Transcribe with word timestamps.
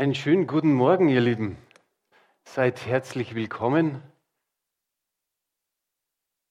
Einen 0.00 0.14
schönen 0.14 0.46
guten 0.46 0.74
Morgen, 0.74 1.08
ihr 1.08 1.20
Lieben. 1.20 1.58
Seid 2.44 2.86
herzlich 2.86 3.34
willkommen. 3.34 4.00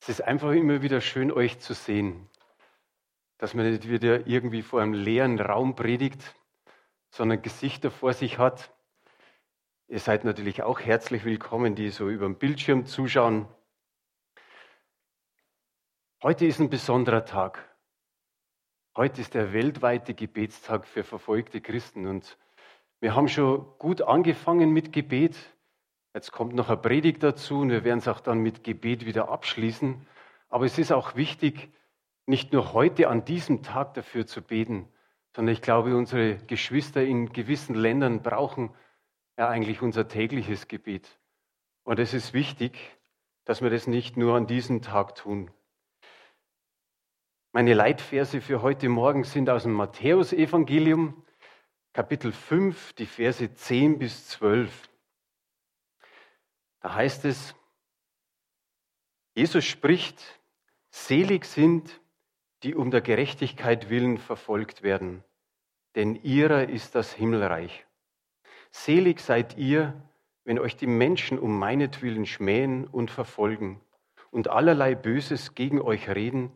Es 0.01 0.09
ist 0.09 0.21
einfach 0.21 0.51
immer 0.51 0.81
wieder 0.81 0.99
schön, 0.99 1.31
euch 1.31 1.57
zu 1.59 1.73
sehen. 1.73 2.29
Dass 3.37 3.53
man 3.53 3.71
nicht 3.71 3.87
wieder 3.87 4.27
irgendwie 4.27 4.63
vor 4.63 4.81
einem 4.81 4.91
leeren 4.91 5.39
Raum 5.39 5.77
predigt, 5.77 6.35
sondern 7.09 7.41
Gesichter 7.41 7.89
vor 7.89 8.11
sich 8.11 8.37
hat. 8.37 8.69
Ihr 9.87 10.01
seid 10.01 10.25
natürlich 10.25 10.63
auch 10.63 10.81
herzlich 10.81 11.23
willkommen, 11.23 11.73
die 11.73 11.89
so 11.89 12.09
über 12.09 12.25
den 12.25 12.37
Bildschirm 12.37 12.85
zuschauen. 12.85 13.47
Heute 16.21 16.45
ist 16.45 16.59
ein 16.59 16.69
besonderer 16.69 17.23
Tag. 17.23 17.73
Heute 18.97 19.21
ist 19.21 19.35
der 19.35 19.53
weltweite 19.53 20.13
Gebetstag 20.13 20.85
für 20.85 21.05
verfolgte 21.05 21.61
Christen 21.61 22.07
und 22.07 22.37
wir 22.99 23.15
haben 23.15 23.27
schon 23.27 23.65
gut 23.77 24.01
angefangen 24.01 24.71
mit 24.71 24.91
Gebet. 24.91 25.37
Jetzt 26.13 26.31
kommt 26.31 26.55
noch 26.55 26.69
eine 26.69 26.77
Predigt 26.77 27.21
dazu 27.21 27.59
und 27.59 27.69
wir 27.69 27.83
werden 27.83 27.99
es 27.99 28.07
auch 28.07 28.21
dann 28.21 28.39
mit 28.39 28.63
Gebet 28.63 29.05
wieder 29.05 29.29
abschließen. 29.29 30.07
Aber 30.49 30.65
es 30.65 30.77
ist 30.77 30.91
auch 30.91 31.15
wichtig, 31.15 31.69
nicht 32.25 32.53
nur 32.53 32.73
heute 32.73 33.09
an 33.09 33.23
diesem 33.23 33.61
Tag 33.61 33.93
dafür 33.93 34.25
zu 34.25 34.41
beten, 34.41 34.87
sondern 35.35 35.53
ich 35.53 35.61
glaube, 35.61 35.95
unsere 35.95 36.37
Geschwister 36.37 37.03
in 37.03 37.31
gewissen 37.31 37.75
Ländern 37.75 38.23
brauchen 38.23 38.73
ja 39.37 39.47
eigentlich 39.47 39.81
unser 39.83 40.07
tägliches 40.07 40.67
Gebet. 40.67 41.19
Und 41.83 41.99
es 41.99 42.13
ist 42.15 42.33
wichtig, 42.33 42.97
dass 43.45 43.61
wir 43.61 43.69
das 43.69 43.85
nicht 43.85 44.17
nur 44.17 44.35
an 44.35 44.47
diesem 44.47 44.81
Tag 44.81 45.15
tun. 45.15 45.51
Meine 47.53 47.75
Leitverse 47.75 48.41
für 48.41 48.61
heute 48.61 48.89
Morgen 48.89 49.23
sind 49.23 49.49
aus 49.49 49.63
dem 49.63 49.73
Matthäusevangelium, 49.73 51.23
Kapitel 51.97 52.31
5, 52.31 52.93
die 52.93 53.07
Verse 53.07 53.51
10 53.55 53.97
bis 53.97 54.27
12. 54.27 54.87
Da 56.79 56.93
heißt 56.93 57.25
es, 57.25 57.55
Jesus 59.33 59.65
spricht, 59.65 60.23
selig 60.91 61.45
sind, 61.45 61.99
die 62.61 62.75
um 62.75 62.91
der 62.91 63.01
Gerechtigkeit 63.01 63.89
willen 63.89 64.19
verfolgt 64.19 64.83
werden, 64.83 65.23
denn 65.95 66.13
ihrer 66.21 66.69
ist 66.69 66.93
das 66.93 67.13
Himmelreich. 67.13 67.87
Selig 68.69 69.19
seid 69.19 69.57
ihr, 69.57 69.99
wenn 70.43 70.59
euch 70.59 70.75
die 70.75 70.85
Menschen 70.85 71.39
um 71.39 71.57
meinetwillen 71.57 72.27
schmähen 72.27 72.85
und 72.85 73.09
verfolgen 73.09 73.81
und 74.29 74.49
allerlei 74.49 74.93
Böses 74.93 75.55
gegen 75.55 75.81
euch 75.81 76.07
reden 76.07 76.51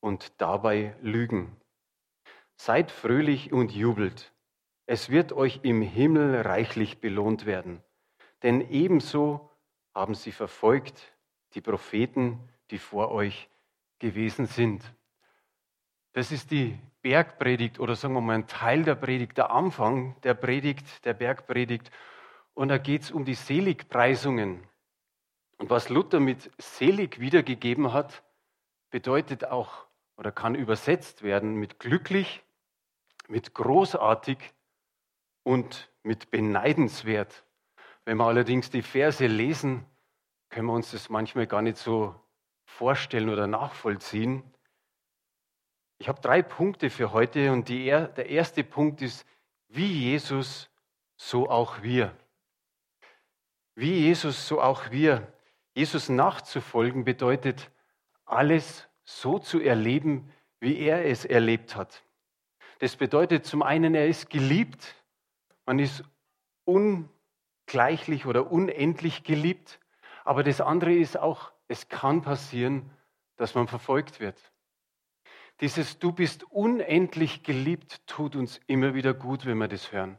und 0.00 0.32
dabei 0.40 0.96
lügen. 1.02 1.54
Seid 2.54 2.90
fröhlich 2.90 3.52
und 3.52 3.72
jubelt 3.72 4.32
es 4.86 5.10
wird 5.10 5.32
euch 5.32 5.60
im 5.62 5.82
Himmel 5.82 6.40
reichlich 6.42 7.00
belohnt 7.00 7.44
werden. 7.44 7.82
Denn 8.42 8.60
ebenso 8.70 9.50
haben 9.94 10.14
sie 10.14 10.32
verfolgt 10.32 11.12
die 11.54 11.60
Propheten, 11.60 12.38
die 12.70 12.78
vor 12.78 13.10
euch 13.10 13.48
gewesen 13.98 14.46
sind. 14.46 14.82
Das 16.12 16.32
ist 16.32 16.50
die 16.50 16.78
Bergpredigt 17.02 17.78
oder 17.78 17.96
sagen 17.96 18.14
wir 18.14 18.20
mal 18.20 18.34
ein 18.34 18.46
Teil 18.46 18.84
der 18.84 18.94
Predigt, 18.94 19.36
der 19.38 19.50
Anfang 19.50 20.20
der 20.22 20.34
Predigt, 20.34 21.04
der 21.04 21.14
Bergpredigt. 21.14 21.90
Und 22.54 22.68
da 22.68 22.78
geht 22.78 23.02
es 23.02 23.10
um 23.10 23.24
die 23.24 23.34
Seligpreisungen. 23.34 24.66
Und 25.58 25.70
was 25.70 25.88
Luther 25.88 26.20
mit 26.20 26.50
selig 26.58 27.20
wiedergegeben 27.20 27.92
hat, 27.92 28.22
bedeutet 28.90 29.44
auch 29.44 29.86
oder 30.16 30.32
kann 30.32 30.54
übersetzt 30.54 31.22
werden 31.22 31.56
mit 31.56 31.78
glücklich, 31.78 32.42
mit 33.28 33.54
großartig, 33.54 34.38
und 35.46 35.88
mit 36.02 36.32
beneidenswert. 36.32 37.44
Wenn 38.04 38.16
wir 38.16 38.26
allerdings 38.26 38.68
die 38.68 38.82
Verse 38.82 39.24
lesen, 39.24 39.86
können 40.50 40.66
wir 40.66 40.72
uns 40.72 40.90
das 40.90 41.08
manchmal 41.08 41.46
gar 41.46 41.62
nicht 41.62 41.76
so 41.76 42.16
vorstellen 42.64 43.28
oder 43.28 43.46
nachvollziehen. 43.46 44.42
Ich 45.98 46.08
habe 46.08 46.20
drei 46.20 46.42
Punkte 46.42 46.90
für 46.90 47.12
heute 47.12 47.52
und 47.52 47.68
die, 47.68 47.84
der 47.84 48.28
erste 48.28 48.64
Punkt 48.64 49.02
ist, 49.02 49.24
wie 49.68 49.86
Jesus, 49.86 50.68
so 51.16 51.48
auch 51.48 51.80
wir. 51.80 52.12
Wie 53.76 54.00
Jesus, 54.00 54.48
so 54.48 54.60
auch 54.60 54.90
wir. 54.90 55.32
Jesus 55.74 56.08
nachzufolgen 56.08 57.04
bedeutet, 57.04 57.70
alles 58.24 58.88
so 59.04 59.38
zu 59.38 59.60
erleben, 59.60 60.32
wie 60.58 60.76
er 60.76 61.04
es 61.04 61.24
erlebt 61.24 61.76
hat. 61.76 62.02
Das 62.80 62.96
bedeutet 62.96 63.46
zum 63.46 63.62
einen, 63.62 63.94
er 63.94 64.08
ist 64.08 64.28
geliebt, 64.28 64.95
man 65.66 65.78
ist 65.78 66.04
ungleichlich 66.64 68.26
oder 68.26 68.50
unendlich 68.50 69.24
geliebt. 69.24 69.80
Aber 70.24 70.42
das 70.42 70.60
andere 70.60 70.94
ist 70.94 71.18
auch, 71.18 71.52
es 71.68 71.88
kann 71.88 72.22
passieren, 72.22 72.90
dass 73.36 73.54
man 73.54 73.68
verfolgt 73.68 74.20
wird. 74.20 74.52
Dieses 75.60 75.98
Du 75.98 76.12
bist 76.12 76.44
unendlich 76.44 77.42
geliebt 77.42 78.06
tut 78.06 78.36
uns 78.36 78.60
immer 78.66 78.94
wieder 78.94 79.14
gut, 79.14 79.46
wenn 79.46 79.58
wir 79.58 79.68
das 79.68 79.92
hören. 79.92 80.18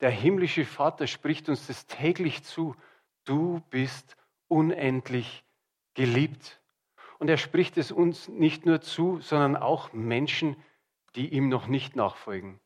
Der 0.00 0.10
himmlische 0.10 0.64
Vater 0.64 1.06
spricht 1.06 1.48
uns 1.48 1.66
das 1.66 1.86
täglich 1.86 2.44
zu. 2.44 2.76
Du 3.24 3.60
bist 3.70 4.16
unendlich 4.48 5.44
geliebt. 5.94 6.60
Und 7.18 7.28
er 7.28 7.36
spricht 7.36 7.78
es 7.78 7.90
uns 7.90 8.28
nicht 8.28 8.66
nur 8.66 8.80
zu, 8.80 9.20
sondern 9.20 9.56
auch 9.56 9.92
Menschen, 9.92 10.56
die 11.16 11.32
ihm 11.32 11.48
noch 11.48 11.66
nicht 11.66 11.96
nachfolgen. 11.96 12.60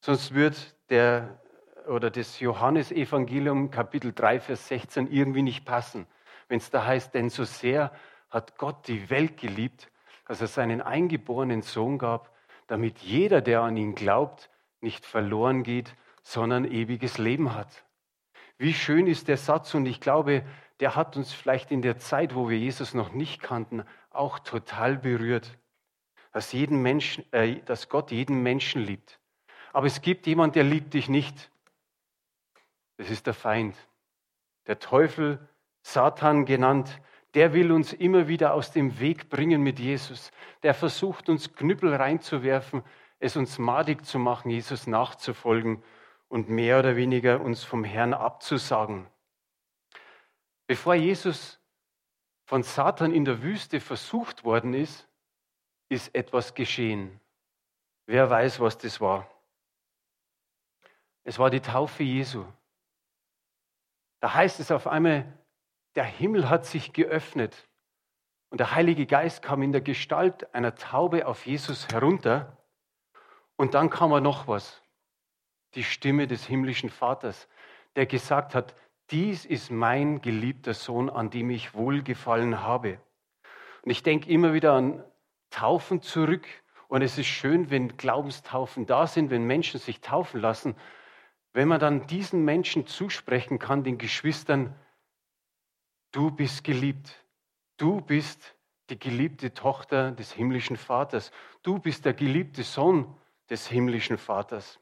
Sonst 0.00 0.34
wird 0.34 0.76
der 0.90 1.42
oder 1.86 2.10
das 2.10 2.40
Johannesevangelium 2.40 3.70
Kapitel 3.70 4.12
3, 4.12 4.40
Vers 4.40 4.68
16 4.68 5.10
irgendwie 5.10 5.42
nicht 5.42 5.64
passen, 5.64 6.06
wenn 6.48 6.58
es 6.58 6.70
da 6.70 6.84
heißt, 6.84 7.14
denn 7.14 7.30
so 7.30 7.44
sehr 7.44 7.92
hat 8.30 8.58
Gott 8.58 8.88
die 8.88 9.10
Welt 9.10 9.36
geliebt, 9.36 9.90
dass 10.26 10.40
er 10.40 10.46
seinen 10.46 10.80
eingeborenen 10.80 11.62
Sohn 11.62 11.98
gab, 11.98 12.30
damit 12.66 12.98
jeder, 12.98 13.40
der 13.40 13.62
an 13.62 13.76
ihn 13.76 13.94
glaubt, 13.94 14.50
nicht 14.80 15.06
verloren 15.06 15.62
geht, 15.62 15.94
sondern 16.22 16.64
ewiges 16.64 17.18
Leben 17.18 17.54
hat. 17.54 17.84
Wie 18.56 18.72
schön 18.72 19.06
ist 19.06 19.28
der 19.28 19.36
Satz 19.36 19.74
und 19.74 19.86
ich 19.86 20.00
glaube, 20.00 20.44
der 20.80 20.96
hat 20.96 21.16
uns 21.16 21.32
vielleicht 21.32 21.70
in 21.70 21.82
der 21.82 21.98
Zeit, 21.98 22.34
wo 22.34 22.48
wir 22.48 22.58
Jesus 22.58 22.94
noch 22.94 23.12
nicht 23.12 23.42
kannten, 23.42 23.84
auch 24.10 24.38
total 24.38 24.96
berührt, 24.96 25.58
dass, 26.32 26.52
jeden 26.52 26.82
Menschen, 26.82 27.30
äh, 27.32 27.60
dass 27.62 27.88
Gott 27.88 28.10
jeden 28.10 28.42
Menschen 28.42 28.82
liebt. 28.82 29.20
Aber 29.72 29.86
es 29.86 30.02
gibt 30.02 30.26
jemand, 30.26 30.56
der 30.56 30.64
liebt 30.64 30.94
dich 30.94 31.08
nicht. 31.08 31.50
Das 32.96 33.10
ist 33.10 33.26
der 33.26 33.34
Feind. 33.34 33.76
Der 34.66 34.78
Teufel, 34.78 35.48
Satan 35.82 36.44
genannt, 36.44 37.00
der 37.34 37.52
will 37.52 37.72
uns 37.72 37.92
immer 37.92 38.28
wieder 38.28 38.54
aus 38.54 38.70
dem 38.70 39.00
Weg 39.00 39.28
bringen 39.28 39.62
mit 39.62 39.80
Jesus. 39.80 40.30
Der 40.62 40.72
versucht 40.72 41.28
uns 41.28 41.52
Knüppel 41.52 41.94
reinzuwerfen, 41.94 42.82
es 43.18 43.36
uns 43.36 43.58
madig 43.58 44.06
zu 44.06 44.18
machen, 44.18 44.50
Jesus 44.50 44.86
nachzufolgen 44.86 45.82
und 46.28 46.48
mehr 46.48 46.78
oder 46.78 46.96
weniger 46.96 47.40
uns 47.40 47.64
vom 47.64 47.84
Herrn 47.84 48.14
abzusagen. 48.14 49.08
Bevor 50.66 50.94
Jesus 50.94 51.60
von 52.44 52.62
Satan 52.62 53.12
in 53.12 53.24
der 53.24 53.42
Wüste 53.42 53.80
versucht 53.80 54.44
worden 54.44 54.74
ist, 54.74 55.08
ist 55.88 56.14
etwas 56.14 56.54
geschehen. 56.54 57.20
Wer 58.06 58.30
weiß, 58.30 58.60
was 58.60 58.78
das 58.78 59.00
war? 59.00 59.28
Es 61.24 61.38
war 61.38 61.50
die 61.50 61.60
Taufe 61.60 62.02
Jesu. 62.02 62.44
Da 64.24 64.32
heißt 64.32 64.58
es 64.58 64.70
auf 64.70 64.86
einmal, 64.86 65.30
der 65.96 66.04
Himmel 66.04 66.48
hat 66.48 66.64
sich 66.64 66.94
geöffnet 66.94 67.68
und 68.48 68.58
der 68.58 68.74
Heilige 68.74 69.04
Geist 69.04 69.42
kam 69.42 69.60
in 69.60 69.70
der 69.70 69.82
Gestalt 69.82 70.54
einer 70.54 70.76
Taube 70.76 71.26
auf 71.26 71.44
Jesus 71.44 71.88
herunter. 71.88 72.56
Und 73.56 73.74
dann 73.74 73.90
kam 73.90 74.12
er 74.12 74.22
noch 74.22 74.48
was, 74.48 74.80
die 75.74 75.84
Stimme 75.84 76.26
des 76.26 76.46
himmlischen 76.46 76.88
Vaters, 76.88 77.48
der 77.96 78.06
gesagt 78.06 78.54
hat, 78.54 78.74
dies 79.10 79.44
ist 79.44 79.70
mein 79.70 80.22
geliebter 80.22 80.72
Sohn, 80.72 81.10
an 81.10 81.28
dem 81.28 81.50
ich 81.50 81.74
wohlgefallen 81.74 82.62
habe. 82.62 82.98
Und 83.82 83.90
ich 83.90 84.02
denke 84.02 84.30
immer 84.30 84.54
wieder 84.54 84.72
an 84.72 85.04
Taufen 85.50 86.00
zurück. 86.00 86.46
Und 86.88 87.02
es 87.02 87.18
ist 87.18 87.26
schön, 87.26 87.68
wenn 87.68 87.98
Glaubenstaufen 87.98 88.86
da 88.86 89.06
sind, 89.06 89.28
wenn 89.28 89.44
Menschen 89.44 89.80
sich 89.80 90.00
taufen 90.00 90.40
lassen. 90.40 90.76
Wenn 91.54 91.68
man 91.68 91.78
dann 91.78 92.06
diesen 92.08 92.44
Menschen 92.44 92.86
zusprechen 92.86 93.60
kann, 93.60 93.84
den 93.84 93.96
Geschwistern, 93.96 94.74
du 96.10 96.32
bist 96.32 96.64
geliebt, 96.64 97.24
du 97.76 98.00
bist 98.00 98.56
die 98.90 98.98
geliebte 98.98 99.54
Tochter 99.54 100.10
des 100.10 100.32
himmlischen 100.32 100.76
Vaters, 100.76 101.30
du 101.62 101.78
bist 101.78 102.04
der 102.04 102.12
geliebte 102.12 102.64
Sohn 102.64 103.16
des 103.48 103.68
himmlischen 103.68 104.18
Vaters. 104.18 104.80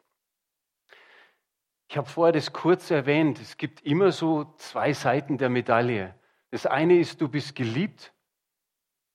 Ich 1.89 1.99
habe 1.99 2.09
vorher 2.09 2.33
das 2.33 2.55
kurz 2.55 2.91
erwähnt, 2.91 3.39
es 3.39 3.59
gibt 3.59 3.83
immer 3.83 4.11
so 4.11 4.55
zwei 4.57 4.95
Seiten 4.95 5.37
der 5.37 5.51
Medaille. 5.51 6.19
Das 6.51 6.65
eine 6.65 6.99
ist, 6.99 7.21
du 7.21 7.29
bist 7.29 7.55
geliebt 7.55 8.15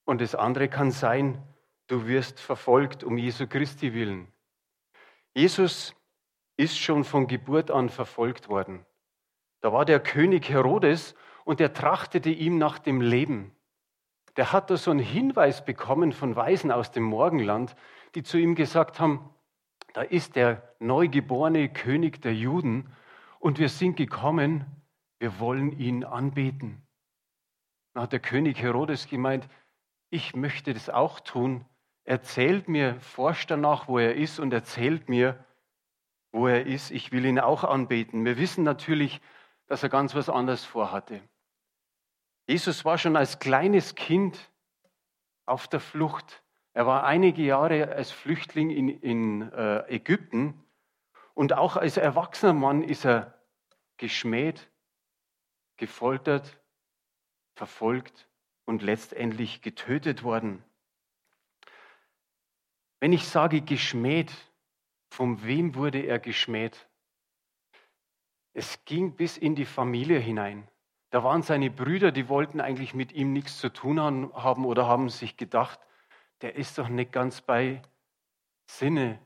und 0.06 0.22
das 0.22 0.36
andere 0.36 0.70
kann 0.70 0.92
sein, 0.92 1.42
du 1.88 2.06
wirst 2.06 2.40
verfolgt 2.40 3.04
um 3.04 3.18
Jesu 3.18 3.48
Christi 3.48 3.96
willen. 3.96 4.32
Jesus 5.34 5.97
ist 6.58 6.78
schon 6.78 7.04
von 7.04 7.28
Geburt 7.28 7.72
an 7.72 7.90
verfolgt 7.90 8.50
worden. 8.50 8.86
Da 9.62 9.72
war 9.72 9.86
der 9.86 10.00
König 10.00 10.50
Herodes 10.50 11.16
und 11.46 11.60
der 11.60 11.74
trachtete 11.74 12.30
ihm 12.30 12.58
nach 12.58 12.80
dem 12.80 13.00
Leben. 13.00 13.56
Der 14.36 14.52
hat 14.52 14.70
da 14.70 14.78
so 14.78 14.92
einen 14.92 15.00
Hinweis 15.00 15.64
bekommen 15.64 16.12
von 16.12 16.36
Weisen 16.36 16.72
aus 16.72 16.92
dem 16.92 17.04
Morgenland, 17.04 17.76
die 18.16 18.24
zu 18.24 18.38
ihm 18.38 18.56
gesagt 18.56 19.00
haben, 19.00 19.30
da 19.94 20.02
ist 20.02 20.36
der 20.36 20.76
neugeborene 20.80 21.70
König 21.70 22.22
der 22.22 22.34
Juden 22.36 22.94
und 23.40 23.58
wir 23.58 23.70
sind 23.70 23.96
gekommen, 23.96 24.66
wir 25.20 25.40
wollen 25.40 25.72
ihn 25.80 26.04
anbeten. 26.04 26.84
Dann 27.94 28.04
hat 28.04 28.12
der 28.12 28.20
König 28.20 28.62
Herodes 28.62 29.08
gemeint, 29.08 29.48
ich 30.10 30.36
möchte 30.36 30.74
das 30.74 30.90
auch 30.90 31.20
tun. 31.20 31.66
Erzählt 32.04 32.68
mir, 32.68 33.00
forscht 33.00 33.50
danach, 33.50 33.88
wo 33.88 33.98
er 33.98 34.16
ist 34.16 34.40
und 34.40 34.54
erzählt 34.54 35.10
mir, 35.10 35.44
wo 36.32 36.48
er 36.48 36.66
ist. 36.66 36.92
Ich 36.92 37.12
will 37.12 37.26
ihn 37.26 37.40
auch 37.40 37.64
anbeten. 37.64 38.26
Wir 38.26 38.38
wissen 38.38 38.64
natürlich, 38.64 39.22
dass 39.68 39.84
er 39.84 39.90
ganz 39.90 40.16
was 40.16 40.30
anderes 40.30 40.64
vorhatte. 40.66 41.22
Jesus 42.48 42.86
war 42.86 42.98
schon 42.98 43.16
als 43.16 43.40
kleines 43.40 43.96
Kind 43.96 44.52
auf 45.46 45.68
der 45.68 45.80
Flucht. 45.80 46.44
Er 46.74 46.86
war 46.86 47.06
einige 47.06 47.42
Jahre 47.42 47.90
als 47.90 48.12
Flüchtling 48.12 48.70
in, 48.70 48.90
in 48.90 49.52
äh, 49.52 49.80
Ägypten 49.94 50.64
und 51.34 51.54
auch 51.54 51.76
als 51.76 51.98
erwachsener 51.98 52.54
Mann 52.54 52.84
ist 52.84 53.06
er 53.06 53.38
geschmäht, 53.98 54.70
gefoltert, 55.78 56.60
verfolgt 57.56 58.30
und 58.66 58.82
letztendlich 58.82 59.62
getötet 59.62 60.24
worden. 60.24 60.64
Wenn 63.00 63.14
ich 63.14 63.28
sage 63.28 63.62
geschmäht, 63.62 64.32
von 65.10 65.44
wem 65.46 65.76
wurde 65.76 66.00
er 66.00 66.20
geschmäht? 66.20 66.88
Es 68.54 68.84
ging 68.86 69.16
bis 69.16 69.38
in 69.38 69.56
die 69.56 69.66
Familie 69.66 70.20
hinein. 70.20 70.68
Da 71.10 71.24
waren 71.24 71.42
seine 71.42 71.70
Brüder, 71.70 72.12
die 72.12 72.28
wollten 72.28 72.60
eigentlich 72.60 72.94
mit 72.94 73.14
ihm 73.14 73.32
nichts 73.32 73.60
zu 73.60 73.70
tun 73.70 74.00
haben 74.00 74.66
oder 74.66 74.88
haben 74.88 75.10
sich 75.10 75.38
gedacht, 75.38 75.80
der 76.42 76.56
ist 76.56 76.78
doch 76.78 76.90
nicht 76.90 77.12
ganz 77.12 77.42
bei 77.42 77.82
Sinne. 78.66 79.20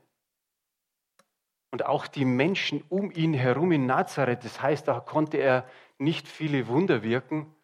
Und 1.70 1.86
auch 1.86 2.06
die 2.06 2.24
Menschen 2.24 2.84
um 2.88 3.10
ihn 3.10 3.34
herum 3.34 3.72
in 3.72 3.86
Nazareth, 3.86 4.44
das 4.44 4.60
heißt, 4.60 4.86
da 4.86 5.00
konnte 5.00 5.38
er 5.38 5.66
nicht 5.98 6.28
viele 6.28 6.68
Wunder 6.68 7.02
wirken. 7.02 7.54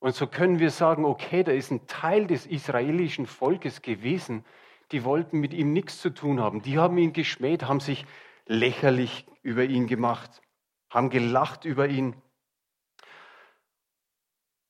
Und 0.00 0.14
so 0.14 0.26
können 0.26 0.58
wir 0.58 0.70
sagen, 0.70 1.04
okay, 1.04 1.44
da 1.44 1.52
ist 1.52 1.70
ein 1.70 1.86
Teil 1.86 2.26
des 2.26 2.46
israelischen 2.46 3.26
Volkes 3.26 3.80
gewesen, 3.80 4.44
die 4.92 5.04
wollten 5.04 5.40
mit 5.40 5.52
ihm 5.52 5.72
nichts 5.72 6.00
zu 6.00 6.10
tun 6.10 6.40
haben. 6.40 6.62
Die 6.62 6.78
haben 6.78 6.98
ihn 6.98 7.12
geschmäht, 7.12 7.64
haben 7.64 7.80
sich 7.80 8.06
lächerlich 8.46 9.26
über 9.42 9.64
ihn 9.64 9.86
gemacht, 9.86 10.42
haben 10.90 11.10
gelacht 11.10 11.64
über 11.64 11.88
ihn. 11.88 12.20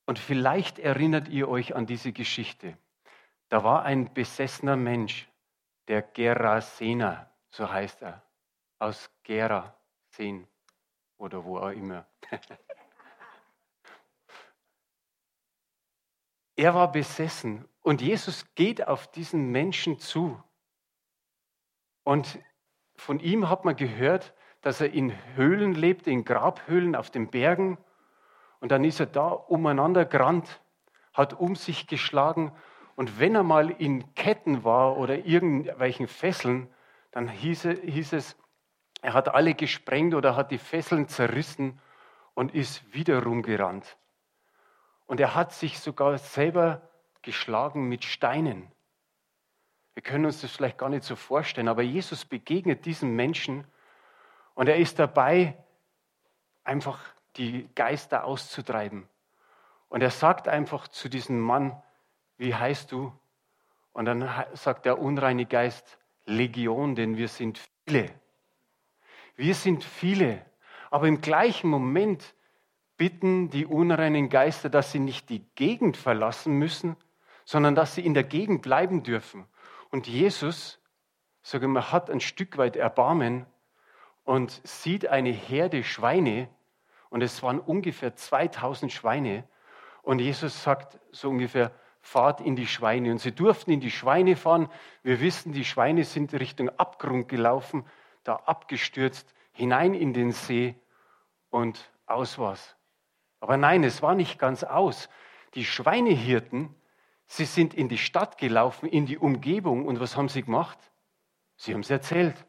Und 0.07 0.19
vielleicht 0.19 0.79
erinnert 0.79 1.29
ihr 1.29 1.49
euch 1.49 1.75
an 1.75 1.87
diese 1.87 2.13
Geschichte. 2.13 2.77
Da 3.49 3.65
war 3.65 3.85
ein 3.85 4.13
besessener 4.13 4.77
Mensch, 4.77 5.29
der 5.89 6.03
Gerasena, 6.03 7.31
so 7.51 7.71
heißt 7.71 8.03
er, 8.03 8.23
aus 8.79 9.11
Gerasen 9.23 10.47
oder 11.17 11.45
wo 11.45 11.59
auch 11.59 11.71
immer. 11.71 12.07
Er 16.57 16.73
war 16.73 16.93
besessen 16.93 17.69
und 17.85 18.01
Jesus 18.01 18.47
geht 18.55 18.89
auf 18.89 19.07
diesen 19.09 19.53
Menschen 19.53 19.99
zu. 19.99 20.43
Und 22.03 22.39
von 22.97 23.21
ihm 23.21 23.51
hat 23.51 23.67
man 23.67 23.77
gehört, 23.77 24.33
dass 24.63 24.81
er 24.81 24.91
in 24.95 25.13
Höhlen 25.37 25.75
lebt, 25.75 26.07
in 26.07 26.25
Grabhöhlen 26.25 26.97
auf 26.97 27.11
den 27.11 27.31
Bergen. 27.31 27.77
Und 28.61 28.73
dann 28.73 28.85
ist 28.85 29.01
er 29.01 29.07
da 29.07 29.29
umeinander 29.29 30.07
gerannt, 30.07 30.63
hat 31.13 31.35
um 31.35 31.57
sich 31.57 31.87
geschlagen. 31.87 32.53
Und 32.97 33.21
wenn 33.21 33.35
er 33.35 33.43
mal 33.43 33.71
in 33.71 34.15
Ketten 34.15 34.65
war 34.65 34.97
oder 34.97 35.27
irgendwelchen 35.27 36.09
Fesseln, 36.09 36.73
dann 37.11 37.29
hieß, 37.29 37.65
hieß 37.83 38.15
es, 38.15 38.39
er 39.03 39.13
hat 39.13 39.29
alle 39.29 39.53
gesprengt 39.53 40.15
oder 40.15 40.37
hat 40.37 40.51
die 40.51 40.59
Fesseln 40.59 41.07
zerrissen 41.07 41.79
und 42.33 42.55
ist 42.55 42.95
wieder 42.95 43.23
rumgerannt. 43.23 43.99
Und 45.05 45.21
er 45.21 45.35
hat 45.35 45.53
sich 45.53 45.81
sogar 45.81 46.17
selber 46.17 46.89
geschlagen 47.25 47.89
mit 47.89 48.05
Steinen. 48.05 48.71
Wir 49.95 50.03
können 50.03 50.27
uns 50.27 50.41
das 50.41 50.51
vielleicht 50.51 50.79
gar 50.79 50.89
nicht 50.89 51.05
so 51.05 51.17
vorstellen, 51.17 51.69
aber 51.69 51.83
Jesus 51.83 52.25
begegnet 52.25 52.85
diesem 52.85 53.15
Menschen 53.17 53.67
und 54.55 54.69
er 54.69 54.77
ist 54.77 54.99
dabei, 54.99 55.57
einfach 56.63 57.01
die 57.37 57.69
Geister 57.75 58.25
auszutreiben. 58.25 59.09
Und 59.89 60.03
er 60.03 60.11
sagt 60.11 60.49
einfach 60.49 60.89
zu 60.89 61.09
diesem 61.09 61.41
Mann, 61.41 61.81
wie 62.37 62.55
heißt 62.55 62.91
du? 62.91 63.13
Und 63.93 64.07
dann 64.07 64.29
sagt 64.55 64.87
der 64.87 64.99
unreine 64.99 65.47
Geist, 65.47 65.99
Legion, 66.25 66.95
denn 66.95 67.17
wir 67.17 67.29
sind 67.29 67.61
viele. 67.87 68.11
Wir 69.37 69.55
sind 69.55 69.85
viele. 69.85 70.45
Aber 70.91 71.07
im 71.07 71.21
gleichen 71.21 71.69
Moment 71.69 72.35
bitten 72.97 73.51
die 73.51 73.67
unreinen 73.67 74.29
Geister, 74.29 74.69
dass 74.69 74.93
sie 74.93 75.01
nicht 75.01 75.29
die 75.29 75.45
Gegend 75.55 75.97
verlassen 75.97 76.55
müssen, 76.55 76.97
sondern 77.45 77.75
dass 77.75 77.95
sie 77.95 78.05
in 78.05 78.15
der 78.15 78.25
Gegend 78.25 78.63
bleiben 78.63 79.03
dürfen. 79.03 79.47
Und 79.91 80.07
Jesus, 80.07 80.81
sage 81.43 81.69
mal, 81.69 81.93
hat 81.93 82.11
ein 82.11 82.21
Stück 82.21 82.57
weit 82.59 82.77
Erbarmen 82.77 83.47
und 84.25 84.61
sieht 84.65 85.07
eine 85.07 85.31
Herde 85.31 85.85
Schweine, 85.85 86.49
und 87.11 87.23
es 87.23 87.43
waren 87.45 87.61
ungefähr 87.61 88.17
2000 88.17 88.93
Schweine, 88.93 89.45
und 90.05 90.19
Jesus 90.21 90.63
sagt 90.63 90.99
so 91.13 91.31
ungefähr, 91.31 91.73
fahrt 92.03 92.43
in 92.43 92.57
die 92.57 92.67
Schweine. 92.67 93.11
Und 93.11 93.19
sie 93.19 93.33
durften 93.33 93.71
in 93.71 93.81
die 93.81 93.91
Schweine 93.91 94.37
fahren. 94.37 94.69
Wir 95.03 95.21
wissen, 95.21 95.53
die 95.53 95.65
Schweine 95.65 96.05
sind 96.05 96.35
Richtung 96.35 96.69
Abgrund 96.69 97.29
gelaufen, 97.29 97.87
da 98.23 98.37
abgestürzt, 98.37 99.35
hinein 99.53 99.95
in 99.95 100.13
den 100.13 100.33
See 100.33 100.77
und 101.49 101.91
aus 102.07 102.39
war's. 102.39 102.77
Aber 103.41 103.57
nein, 103.57 103.83
es 103.85 104.03
war 104.03 104.15
nicht 104.15 104.39
ganz 104.39 104.63
aus. 104.63 105.09
Die 105.55 105.65
Schweinehirten, 105.65 106.75
sie 107.27 107.45
sind 107.45 107.75
in 107.75 107.89
die 107.89 107.99
Stadt 107.99 108.39
gelaufen, 108.39 108.89
in 108.89 109.07
die 109.07 109.19
Umgebung. 109.19 109.87
Und 109.87 110.01
was 110.01 110.17
haben 110.17 110.29
sie 110.29 110.43
gemacht? 110.43 110.79
Sie 111.57 111.73
haben 111.73 111.81
es 111.81 111.91
erzählt. 111.91 112.47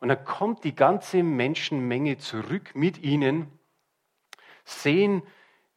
Und 0.00 0.08
dann 0.08 0.24
kommt 0.24 0.64
die 0.64 0.74
ganze 0.74 1.22
Menschenmenge 1.22 2.18
zurück 2.18 2.74
mit 2.74 2.98
ihnen, 2.98 3.58
sehen, 4.64 5.22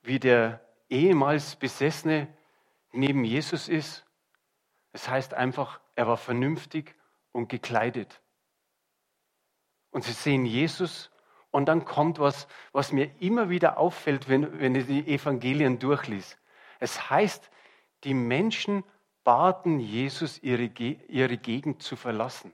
wie 0.01 0.19
der 0.19 0.61
ehemals 0.89 1.55
Besessene 1.55 2.27
neben 2.91 3.23
Jesus 3.23 3.69
ist. 3.69 4.05
Es 4.91 5.07
heißt 5.07 5.33
einfach, 5.33 5.79
er 5.95 6.07
war 6.07 6.17
vernünftig 6.17 6.95
und 7.31 7.49
gekleidet. 7.49 8.21
Und 9.91 10.03
sie 10.03 10.13
sehen 10.13 10.45
Jesus 10.45 11.11
und 11.51 11.65
dann 11.65 11.85
kommt 11.85 12.19
was, 12.19 12.47
was 12.71 12.91
mir 12.91 13.09
immer 13.19 13.49
wieder 13.49 13.77
auffällt, 13.77 14.29
wenn, 14.29 14.59
wenn 14.59 14.75
ich 14.75 14.87
die 14.87 15.07
Evangelien 15.07 15.79
durchlies. 15.79 16.37
Es 16.79 17.09
heißt, 17.09 17.49
die 18.07 18.13
Menschen 18.13 18.85
baten 19.25 19.81
Jesus, 19.81 20.41
ihre, 20.41 20.63
ihre 20.63 21.37
Gegend 21.37 21.83
zu 21.83 21.97
verlassen. 21.97 22.53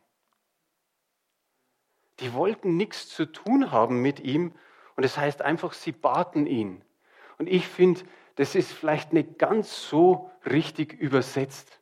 Die 2.19 2.33
wollten 2.33 2.75
nichts 2.75 3.07
zu 3.09 3.31
tun 3.31 3.71
haben 3.71 4.01
mit 4.01 4.19
ihm 4.19 4.53
und 4.95 5.03
das 5.05 5.15
heißt 5.15 5.43
einfach, 5.43 5.73
sie 5.73 5.91
baten 5.91 6.47
ihn. 6.47 6.81
Und 7.37 7.47
ich 7.47 7.67
finde, 7.67 8.01
das 8.35 8.55
ist 8.55 8.71
vielleicht 8.71 9.13
nicht 9.13 9.37
ganz 9.37 9.87
so 9.87 10.31
richtig 10.49 10.93
übersetzt. 10.93 11.79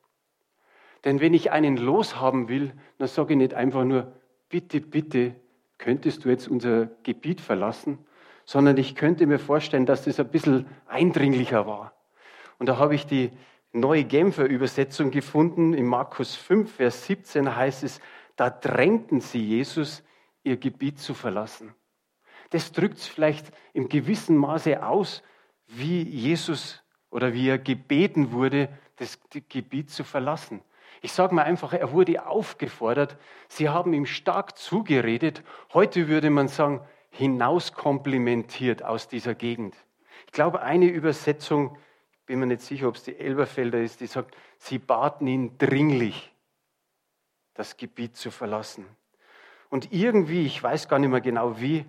Denn 1.05 1.21
wenn 1.21 1.33
ich 1.33 1.51
einen 1.51 1.77
loshaben 1.77 2.49
will, 2.49 2.73
dann 2.97 3.07
sage 3.07 3.33
ich 3.33 3.37
nicht 3.37 3.53
einfach 3.53 3.85
nur, 3.85 4.11
bitte, 4.49 4.81
bitte, 4.81 5.33
könntest 5.77 6.25
du 6.25 6.29
jetzt 6.29 6.49
unser 6.49 6.87
Gebiet 7.03 7.39
verlassen, 7.39 7.99
sondern 8.43 8.75
ich 8.75 8.95
könnte 8.95 9.25
mir 9.27 9.39
vorstellen, 9.39 9.85
dass 9.85 10.03
das 10.03 10.19
ein 10.19 10.27
bisschen 10.27 10.67
eindringlicher 10.87 11.65
war. 11.65 11.93
Und 12.59 12.67
da 12.67 12.77
habe 12.77 12.95
ich 12.95 13.05
die 13.05 13.31
neue 13.71 14.03
Genfer 14.03 14.45
Übersetzung 14.45 15.11
gefunden. 15.11 15.73
In 15.73 15.85
Markus 15.85 16.35
5, 16.35 16.75
Vers 16.75 17.05
17 17.05 17.55
heißt 17.55 17.83
es, 17.83 17.99
da 18.35 18.49
drängten 18.49 19.21
sie 19.21 19.43
Jesus, 19.43 20.03
ihr 20.43 20.57
Gebiet 20.57 20.99
zu 20.99 21.13
verlassen. 21.13 21.73
Das 22.49 22.71
drückt 22.71 22.97
es 22.97 23.07
vielleicht 23.07 23.51
im 23.73 23.87
gewissen 23.87 24.35
Maße 24.35 24.85
aus, 24.85 25.23
wie 25.67 26.03
Jesus 26.03 26.83
oder 27.09 27.33
wie 27.33 27.47
er 27.47 27.57
gebeten 27.57 28.31
wurde, 28.31 28.69
das 28.97 29.19
Gebiet 29.49 29.89
zu 29.89 30.03
verlassen. 30.03 30.61
Ich 31.01 31.13
sage 31.13 31.33
mal 31.33 31.43
einfach, 31.43 31.73
er 31.73 31.91
wurde 31.91 32.25
aufgefordert. 32.25 33.17
Sie 33.47 33.69
haben 33.69 33.93
ihm 33.93 34.05
stark 34.05 34.57
zugeredet. 34.57 35.43
Heute 35.73 36.07
würde 36.07 36.29
man 36.29 36.47
sagen, 36.47 36.81
hinauskomplimentiert 37.11 38.83
aus 38.83 39.07
dieser 39.07 39.33
Gegend. 39.33 39.75
Ich 40.27 40.31
glaube, 40.31 40.61
eine 40.61 40.87
Übersetzung, 40.87 41.77
bin 42.31 42.39
mir 42.39 42.45
nicht 42.45 42.61
sicher, 42.61 42.87
ob 42.87 42.95
es 42.95 43.03
die 43.03 43.19
Elberfelder 43.19 43.81
ist, 43.81 43.99
die 43.99 44.07
sagt, 44.07 44.37
sie 44.57 44.79
baten 44.79 45.27
ihn 45.27 45.57
dringlich, 45.57 46.31
das 47.55 47.75
Gebiet 47.75 48.15
zu 48.15 48.31
verlassen. 48.31 48.85
Und 49.69 49.91
irgendwie, 49.91 50.45
ich 50.45 50.63
weiß 50.63 50.87
gar 50.87 50.97
nicht 50.97 51.09
mehr 51.09 51.19
genau 51.19 51.59
wie, 51.59 51.83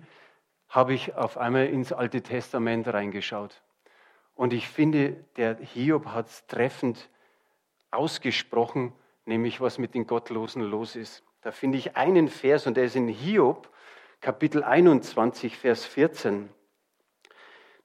habe 0.67 0.93
ich 0.93 1.15
auf 1.15 1.37
einmal 1.37 1.67
ins 1.67 1.93
Alte 1.93 2.21
Testament 2.21 2.89
reingeschaut. 2.89 3.61
Und 4.35 4.51
ich 4.51 4.67
finde, 4.67 5.13
der 5.37 5.55
Hiob 5.59 6.07
hat 6.07 6.27
es 6.27 6.45
treffend 6.47 7.09
ausgesprochen, 7.91 8.91
nämlich 9.23 9.61
was 9.61 9.77
mit 9.77 9.93
den 9.93 10.07
Gottlosen 10.07 10.61
los 10.61 10.97
ist. 10.97 11.23
Da 11.39 11.51
finde 11.51 11.77
ich 11.77 11.95
einen 11.95 12.27
Vers 12.27 12.67
und 12.67 12.75
der 12.75 12.83
ist 12.83 12.97
in 12.97 13.07
Hiob, 13.07 13.69
Kapitel 14.19 14.61
21, 14.61 15.57
Vers 15.57 15.85
14. 15.85 16.49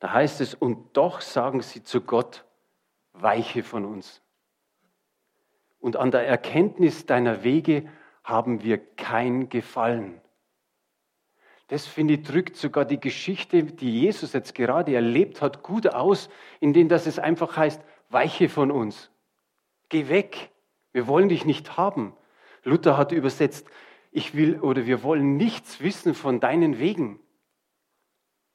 Da 0.01 0.13
heißt 0.13 0.41
es, 0.41 0.55
und 0.55 0.97
doch 0.97 1.21
sagen 1.21 1.63
sie 1.63 1.85
zu 1.85 2.01
Gott, 2.01 2.45
weiche 3.23 3.63
von 3.63 3.85
uns. 3.85 4.23
Und 5.81 5.97
an 5.97 6.11
der 6.11 6.27
Erkenntnis 6.27 7.07
deiner 7.07 7.45
Wege 7.45 7.89
haben 8.25 8.63
wir 8.63 8.79
kein 8.79 9.49
Gefallen. 9.49 10.21
Das 11.69 11.87
finde 11.87 12.15
ich 12.15 12.23
drückt 12.23 12.57
sogar 12.57 12.85
die 12.85 12.99
Geschichte, 12.99 13.63
die 13.63 14.01
Jesus 14.01 14.33
jetzt 14.33 14.55
gerade 14.55 14.95
erlebt 14.95 15.43
hat, 15.43 15.63
gut 15.63 15.87
aus, 15.87 16.31
indem 16.61 16.89
das 16.89 17.07
es 17.07 17.19
einfach 17.19 17.57
heißt, 17.57 17.83
weiche 18.09 18.49
von 18.49 18.71
uns. 18.71 19.11
Geh 19.89 20.09
weg. 20.09 20.51
Wir 20.93 21.07
wollen 21.07 21.29
dich 21.29 21.45
nicht 21.45 21.77
haben. 21.77 22.15
Luther 22.65 22.97
hat 22.97 23.13
übersetzt, 23.13 23.69
ich 24.11 24.35
will 24.35 24.59
oder 24.61 24.87
wir 24.87 25.03
wollen 25.03 25.37
nichts 25.37 25.83
wissen 25.83 26.15
von 26.15 26.41
deinen 26.41 26.79
Wegen. 26.79 27.21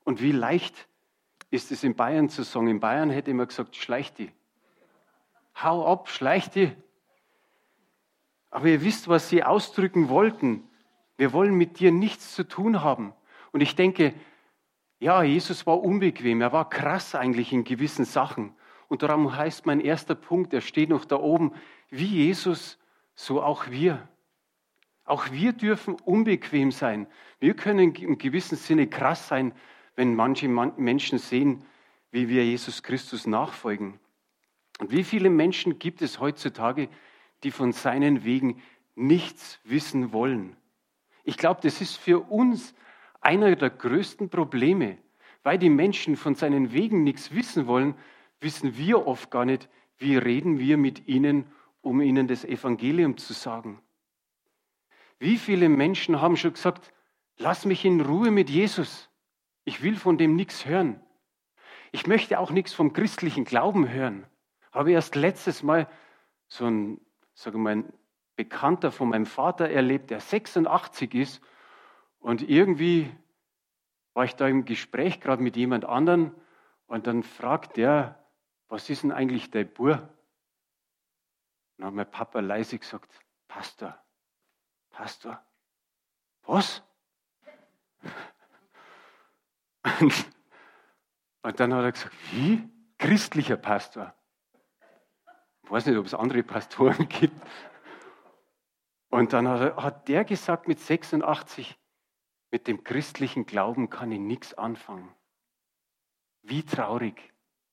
Und 0.04 0.22
wie 0.22 0.32
leicht 0.32 0.88
ist 1.52 1.72
es 1.72 1.84
in 1.84 1.96
Bayern 1.96 2.30
zu 2.30 2.44
sagen. 2.44 2.68
In 2.68 2.80
Bayern 2.80 3.12
hätte 3.12 3.32
immer 3.32 3.46
gesagt, 3.46 3.76
schleich 3.76 4.14
die. 4.14 4.32
Hau 5.56 5.86
ab, 5.86 6.10
schleich 6.10 6.50
die. 6.50 6.72
Aber 8.50 8.68
ihr 8.68 8.84
wisst, 8.84 9.08
was 9.08 9.30
sie 9.30 9.44
ausdrücken 9.44 10.10
wollten. 10.10 10.68
Wir 11.18 11.34
wollen 11.34 11.56
mit 11.56 11.80
dir 11.80 11.92
nichts 11.92 12.36
zu 12.36 12.44
tun 12.48 12.84
haben. 12.84 13.14
Und 13.52 13.62
ich 13.62 13.76
denke, 13.76 14.14
ja, 15.00 15.22
Jesus 15.22 15.66
war 15.66 15.82
unbequem, 15.82 16.42
er 16.42 16.54
war 16.54 16.70
krass 16.70 17.14
eigentlich 17.14 17.52
in 17.52 17.64
gewissen 17.64 18.06
Sachen. 18.06 18.56
Und 18.88 19.04
darum 19.04 19.36
heißt 19.36 19.66
mein 19.66 19.80
erster 19.80 20.16
Punkt, 20.16 20.54
er 20.54 20.62
steht 20.62 20.90
noch 20.90 21.06
da 21.06 21.18
oben, 21.18 21.54
wie 21.90 22.06
Jesus, 22.06 22.80
so 23.16 23.42
auch 23.42 23.70
wir. 23.70 24.08
Auch 25.06 25.32
wir 25.32 25.54
dürfen 25.54 25.96
unbequem 26.06 26.72
sein. 26.72 27.08
Wir 27.40 27.56
können 27.56 27.94
im 27.96 28.18
gewissen 28.18 28.56
Sinne 28.56 28.88
krass 28.88 29.28
sein, 29.28 29.54
wenn 29.96 30.16
manche 30.16 30.48
Menschen 30.48 31.20
sehen, 31.20 31.66
wie 32.12 32.30
wir 32.30 32.46
Jesus 32.46 32.84
Christus 32.84 33.28
nachfolgen. 33.28 34.00
Und 34.84 34.92
wie 34.92 35.06
viele 35.06 35.30
Menschen 35.30 35.80
gibt 35.80 36.02
es 36.02 36.20
heutzutage, 36.20 36.90
die 37.44 37.52
von 37.52 37.72
seinen 37.72 38.26
Wegen 38.26 38.62
nichts 38.96 39.62
wissen 39.64 40.12
wollen? 40.12 40.58
Ich 41.24 41.38
glaube, 41.38 41.62
das 41.64 41.80
ist 41.80 41.96
für 41.96 42.20
uns 42.20 42.76
einer 43.22 43.56
der 43.56 43.70
größten 43.70 44.28
Probleme. 44.28 44.98
Weil 45.42 45.58
die 45.58 45.70
Menschen 45.70 46.18
von 46.18 46.36
seinen 46.36 46.74
Wegen 46.74 47.06
nichts 47.06 47.34
wissen 47.34 47.66
wollen, 47.66 47.96
wissen 48.42 48.76
wir 48.78 49.08
oft 49.08 49.32
gar 49.32 49.46
nicht, 49.46 49.70
wie 50.00 50.18
reden 50.18 50.60
wir 50.60 50.76
mit 50.76 51.08
ihnen, 51.08 51.46
um 51.80 52.02
ihnen 52.02 52.28
das 52.28 52.44
Evangelium 52.44 53.16
zu 53.16 53.32
sagen. 53.32 53.82
Wie 55.18 55.38
viele 55.38 55.70
Menschen 55.70 56.20
haben 56.20 56.36
schon 56.36 56.56
gesagt, 56.56 56.92
lass 57.38 57.64
mich 57.64 57.86
in 57.86 58.02
Ruhe 58.02 58.32
mit 58.32 58.50
Jesus. 58.50 59.10
Ich 59.64 59.82
will 59.82 59.96
von 59.96 60.18
dem 60.18 60.36
nichts 60.36 60.66
hören. 60.66 61.00
Ich 61.94 62.06
möchte 62.06 62.38
auch 62.38 62.52
nichts 62.52 62.74
vom 62.74 62.92
christlichen 62.92 63.46
Glauben 63.46 63.88
hören. 63.88 64.26
Habe 64.74 64.92
erst 64.92 65.16
letztes 65.16 65.64
Mal 65.64 65.88
so 66.48 66.66
ein, 66.66 67.00
sage 67.34 67.58
mal, 67.58 67.78
ein 67.78 67.94
Bekannter 68.36 68.92
von 68.92 69.10
meinem 69.10 69.28
Vater 69.28 69.70
erlebt, 69.70 70.10
der 70.10 70.20
86 70.20 71.14
ist. 71.14 71.42
Und 72.20 72.42
irgendwie 72.50 73.16
war 74.14 74.26
ich 74.26 74.36
da 74.36 74.48
im 74.48 74.66
Gespräch 74.66 75.22
gerade 75.22 75.44
mit 75.44 75.56
jemand 75.56 75.86
anderen 75.86 76.34
und 76.88 77.08
dann 77.08 77.24
fragt 77.24 77.78
der, 77.78 78.20
was 78.68 78.90
ist 78.90 79.04
denn 79.04 79.12
eigentlich 79.12 79.52
dein 79.52 79.72
Bur? 79.72 80.10
dann 81.78 81.88
hat 81.88 81.94
mein 81.96 82.12
Papa 82.12 82.40
leise 82.40 82.80
gesagt, 82.80 83.12
Pastor, 83.48 83.98
Pastor, 84.90 85.44
was? 86.44 86.82
Und, 90.00 90.14
und 91.42 91.60
dann 91.60 91.74
hat 91.74 91.84
er 91.84 91.92
gesagt, 91.92 92.16
wie? 92.32 92.70
Christlicher 92.98 93.58
Pastor. 93.58 94.16
Ich 95.64 95.72
weiß 95.72 95.86
nicht, 95.86 95.98
ob 95.98 96.06
es 96.06 96.14
andere 96.14 96.44
Pastoren 96.44 97.08
gibt. 97.10 97.36
Und 99.10 99.34
dann 99.34 99.48
hat, 99.48 99.62
er, 99.78 99.92
der 99.92 100.26
gesagt 100.26 100.68
mit 100.68 100.80
86, 100.80 101.78
mit 102.52 102.68
dem 102.68 102.84
christlichen 102.84 103.46
Glauben 103.46 103.90
kann 103.90 104.12
ich 104.12 104.20
nichts 104.20 104.54
anfangen. 104.54 105.10
Wie 106.42 106.64
traurig. 106.64 107.32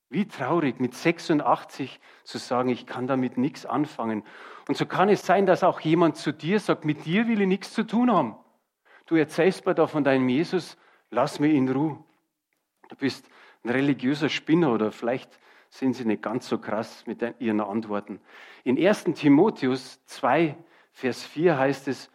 Wie 0.09 0.27
traurig, 0.27 0.81
mit 0.81 0.95
86 0.95 2.01
zu 2.25 2.39
sagen, 2.39 2.69
ich 2.69 2.87
kann 2.87 3.07
damit 3.07 3.39
nichts 3.39 3.65
anfangen. 3.65 4.25
Und 4.69 4.77
so 4.77 4.85
kann 4.85 5.09
es 5.09 5.25
sein, 5.25 5.47
dass 5.47 5.63
auch 5.63 5.81
jemand 5.81 6.17
zu 6.17 6.33
dir 6.33 6.59
sagt, 6.59 6.85
mit 6.85 7.05
dir 7.05 7.29
will 7.29 7.41
ich 7.41 7.47
nichts 7.47 7.73
zu 7.73 7.87
tun 7.87 8.11
haben. 8.11 8.37
Du 9.07 9.15
erzählst 9.15 9.67
mir 9.67 9.75
da 9.75 9.87
von 9.87 10.05
deinem 10.05 10.29
Jesus, 10.29 10.77
lass 11.11 11.41
mich 11.41 11.55
in 11.55 11.69
Ruhe. 11.69 12.03
Du 12.89 12.97
bist 12.97 13.29
ein 13.65 13.71
religiöser 13.71 14.29
Spinner 14.29 14.73
oder 14.73 14.93
vielleicht 14.93 15.39
sind 15.71 15.95
sie 15.95 16.05
nicht 16.05 16.23
ganz 16.23 16.49
so 16.49 16.59
krass 16.59 17.07
mit 17.07 17.23
ihren 17.39 17.61
Antworten. 17.61 18.21
In 18.65 18.77
1 18.77 19.05
Timotheus 19.15 20.05
2, 20.07 20.57
Vers 20.93 21.25
4 21.25 21.59
heißt 21.59 21.89
es, 21.89 22.11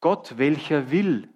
Gott, 0.00 0.38
welcher 0.38 0.90
will, 0.90 1.28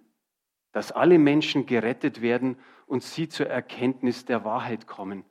dass 0.71 0.91
alle 0.91 1.19
Menschen 1.19 1.65
gerettet 1.65 2.21
werden 2.21 2.57
und 2.87 3.03
sie 3.03 3.29
zur 3.29 3.47
Erkenntnis 3.47 4.25
der 4.25 4.43
Wahrheit 4.43 4.87
kommen. 4.87 5.23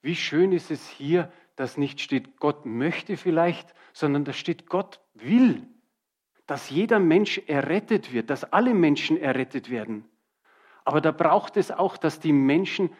Wie 0.00 0.14
schön 0.14 0.52
ist 0.52 0.70
es 0.70 0.88
hier, 0.88 1.32
dass 1.56 1.76
nicht 1.76 2.00
steht, 2.00 2.38
Gott 2.38 2.66
möchte 2.66 3.16
vielleicht, 3.16 3.74
sondern 3.92 4.24
da 4.24 4.32
steht, 4.32 4.68
Gott 4.68 5.00
will, 5.14 5.66
dass 6.46 6.70
jeder 6.70 7.00
Mensch 7.00 7.38
errettet 7.46 8.12
wird, 8.12 8.30
dass 8.30 8.44
alle 8.44 8.74
Menschen 8.74 9.16
errettet 9.16 9.70
werden. 9.70 10.04
Aber 10.84 11.00
da 11.00 11.10
braucht 11.10 11.56
es 11.56 11.70
auch, 11.70 11.96
dass 11.96 12.20
die 12.20 12.32
Menschen 12.32 12.90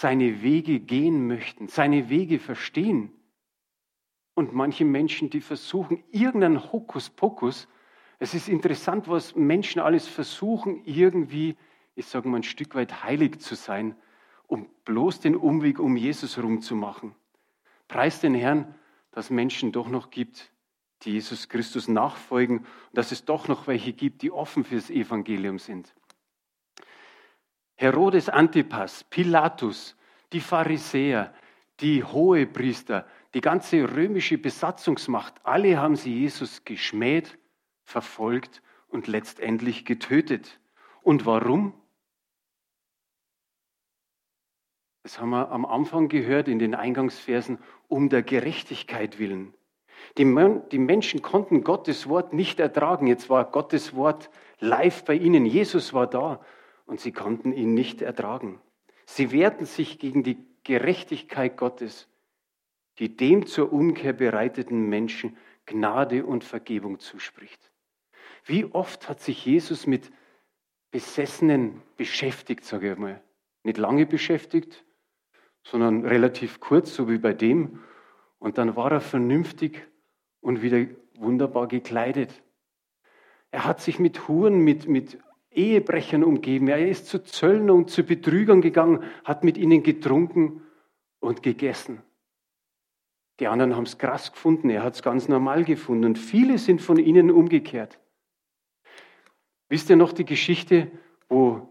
seine 0.00 0.42
Wege 0.42 0.80
gehen 0.80 1.26
möchten, 1.26 1.68
seine 1.68 2.10
Wege 2.10 2.38
verstehen. 2.38 3.10
Und 4.34 4.52
manche 4.52 4.84
Menschen, 4.84 5.30
die 5.30 5.40
versuchen, 5.40 6.04
irgendeinen 6.10 6.70
Hokuspokus, 6.70 7.66
es 8.18 8.34
ist 8.34 8.48
interessant, 8.48 9.08
was 9.08 9.34
Menschen 9.34 9.80
alles 9.80 10.06
versuchen, 10.06 10.82
irgendwie, 10.84 11.56
ich 11.94 12.06
sage 12.06 12.28
mal, 12.28 12.38
ein 12.38 12.42
Stück 12.42 12.74
weit 12.74 13.04
heilig 13.04 13.40
zu 13.40 13.54
sein, 13.54 13.96
um 14.46 14.68
bloß 14.84 15.20
den 15.20 15.34
Umweg 15.34 15.78
um 15.78 15.96
Jesus 15.96 16.42
rumzumachen. 16.42 17.14
Preis 17.88 18.20
den 18.20 18.34
Herrn, 18.34 18.74
dass 19.12 19.30
Menschen 19.30 19.72
doch 19.72 19.88
noch 19.88 20.10
gibt, 20.10 20.52
die 21.02 21.12
Jesus 21.12 21.48
Christus 21.48 21.88
nachfolgen 21.88 22.66
dass 22.92 23.12
es 23.12 23.24
doch 23.24 23.48
noch 23.48 23.66
welche 23.66 23.92
gibt, 23.92 24.22
die 24.22 24.30
offen 24.30 24.64
fürs 24.64 24.90
Evangelium 24.90 25.58
sind. 25.58 25.94
Herodes 27.76 28.28
Antipas, 28.28 29.04
Pilatus, 29.04 29.96
die 30.32 30.40
Pharisäer, 30.40 31.32
die 31.80 32.02
Hohepriester, 32.02 33.06
die 33.34 33.42
ganze 33.42 33.94
römische 33.94 34.38
Besatzungsmacht, 34.38 35.34
alle 35.44 35.78
haben 35.78 35.96
sie 35.96 36.14
Jesus 36.14 36.64
geschmäht, 36.64 37.38
verfolgt 37.84 38.62
und 38.88 39.06
letztendlich 39.06 39.84
getötet. 39.84 40.58
Und 41.02 41.26
warum? 41.26 41.74
Das 45.02 45.20
haben 45.20 45.30
wir 45.30 45.50
am 45.50 45.66
Anfang 45.66 46.08
gehört 46.08 46.48
in 46.48 46.58
den 46.58 46.74
Eingangsversen, 46.74 47.58
um 47.88 48.08
der 48.08 48.22
Gerechtigkeit 48.22 49.18
willen. 49.18 49.54
Die, 50.18 50.24
die 50.72 50.78
Menschen 50.78 51.22
konnten 51.22 51.62
Gottes 51.62 52.08
Wort 52.08 52.32
nicht 52.32 52.58
ertragen. 52.58 53.06
Jetzt 53.06 53.28
war 53.28 53.44
Gottes 53.44 53.94
Wort 53.94 54.30
live 54.58 55.04
bei 55.04 55.14
ihnen. 55.14 55.46
Jesus 55.46 55.92
war 55.92 56.06
da 56.06 56.40
und 56.86 57.00
sie 57.00 57.12
konnten 57.12 57.52
ihn 57.52 57.74
nicht 57.74 58.00
ertragen. 58.00 58.60
Sie 59.04 59.30
wehrten 59.30 59.66
sich 59.66 59.98
gegen 59.98 60.22
die 60.22 60.38
Gerechtigkeit 60.64 61.56
Gottes, 61.56 62.08
die 62.98 63.16
dem 63.16 63.46
zur 63.46 63.72
Umkehr 63.72 64.12
bereiteten 64.12 64.88
Menschen 64.88 65.36
Gnade 65.66 66.24
und 66.24 66.44
Vergebung 66.44 66.98
zuspricht. 66.98 67.70
Wie 68.44 68.64
oft 68.64 69.08
hat 69.08 69.20
sich 69.20 69.44
Jesus 69.44 69.86
mit 69.86 70.10
Besessenen 70.90 71.82
beschäftigt, 71.96 72.64
sage 72.64 72.92
ich 72.92 72.98
mal. 72.98 73.22
Nicht 73.64 73.76
lange 73.76 74.06
beschäftigt, 74.06 74.84
sondern 75.64 76.06
relativ 76.06 76.60
kurz, 76.60 76.94
so 76.94 77.08
wie 77.08 77.18
bei 77.18 77.32
dem. 77.32 77.80
Und 78.38 78.58
dann 78.58 78.76
war 78.76 78.92
er 78.92 79.00
vernünftig 79.00 79.86
und 80.40 80.62
wieder 80.62 80.86
wunderbar 81.16 81.66
gekleidet. 81.66 82.42
Er 83.50 83.64
hat 83.64 83.80
sich 83.80 83.98
mit 83.98 84.28
Huren, 84.28 84.60
mit, 84.60 84.86
mit 84.88 85.18
Ehebrechern 85.56 86.22
umgeben. 86.22 86.68
Er 86.68 86.88
ist 86.88 87.06
zu 87.06 87.22
Zöllnern 87.22 87.70
und 87.70 87.90
zu 87.90 88.02
Betrügern 88.02 88.60
gegangen, 88.60 89.02
hat 89.24 89.44
mit 89.44 89.56
ihnen 89.56 89.82
getrunken 89.82 90.62
und 91.20 91.42
gegessen. 91.42 92.02
Die 93.40 93.48
anderen 93.48 93.76
haben 93.76 93.84
es 93.84 93.98
krass 93.98 94.32
gefunden, 94.32 94.70
er 94.70 94.82
hat 94.82 94.94
es 94.94 95.02
ganz 95.02 95.28
normal 95.28 95.64
gefunden 95.64 96.06
und 96.06 96.18
viele 96.18 96.58
sind 96.58 96.80
von 96.80 96.98
ihnen 96.98 97.30
umgekehrt. 97.30 97.98
Wisst 99.68 99.90
ihr 99.90 99.96
noch 99.96 100.12
die 100.12 100.24
Geschichte, 100.24 100.90
wo 101.28 101.68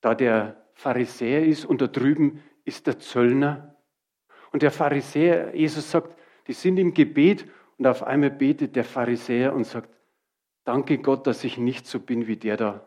da 0.00 0.14
der 0.14 0.64
Pharisäer 0.74 1.44
ist 1.44 1.64
und 1.64 1.82
da 1.82 1.86
drüben 1.86 2.42
ist 2.64 2.86
der 2.86 2.98
Zöllner? 2.98 3.76
Und 4.52 4.62
der 4.62 4.70
Pharisäer, 4.70 5.54
Jesus 5.54 5.90
sagt, 5.90 6.16
die 6.46 6.52
sind 6.52 6.78
im 6.78 6.94
Gebet 6.94 7.46
und 7.78 7.86
auf 7.86 8.02
einmal 8.02 8.30
betet 8.30 8.76
der 8.76 8.84
Pharisäer 8.84 9.54
und 9.54 9.64
sagt, 9.64 9.90
danke 10.64 10.98
Gott, 10.98 11.26
dass 11.26 11.44
ich 11.44 11.58
nicht 11.58 11.86
so 11.86 12.00
bin 12.00 12.26
wie 12.26 12.36
der 12.36 12.56
da, 12.56 12.86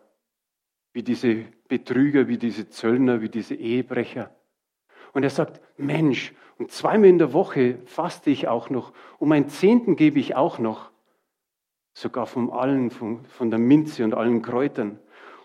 wie 0.95 1.03
diese 1.03 1.43
Betrüger, 1.67 2.29
wie 2.29 2.37
diese 2.37 2.69
Zöllner, 2.69 3.19
wie 3.19 3.27
diese 3.27 3.53
Ehebrecher. 3.53 4.33
Und 5.11 5.23
er 5.23 5.29
sagt, 5.29 5.59
Mensch, 5.77 6.33
und 6.57 6.71
zweimal 6.71 7.09
in 7.09 7.17
der 7.17 7.33
Woche 7.33 7.79
faste 7.83 8.29
ich 8.29 8.47
auch 8.47 8.69
noch, 8.69 8.93
um 9.19 9.33
ein 9.33 9.49
Zehnten 9.49 9.97
gebe 9.97 10.19
ich 10.21 10.37
auch 10.37 10.57
noch, 10.57 10.91
sogar 11.91 12.27
von 12.27 12.49
allen, 12.49 12.91
von, 12.91 13.25
von 13.25 13.49
der 13.49 13.59
Minze 13.59 14.05
und 14.05 14.13
allen 14.13 14.41
Kräutern. 14.41 14.97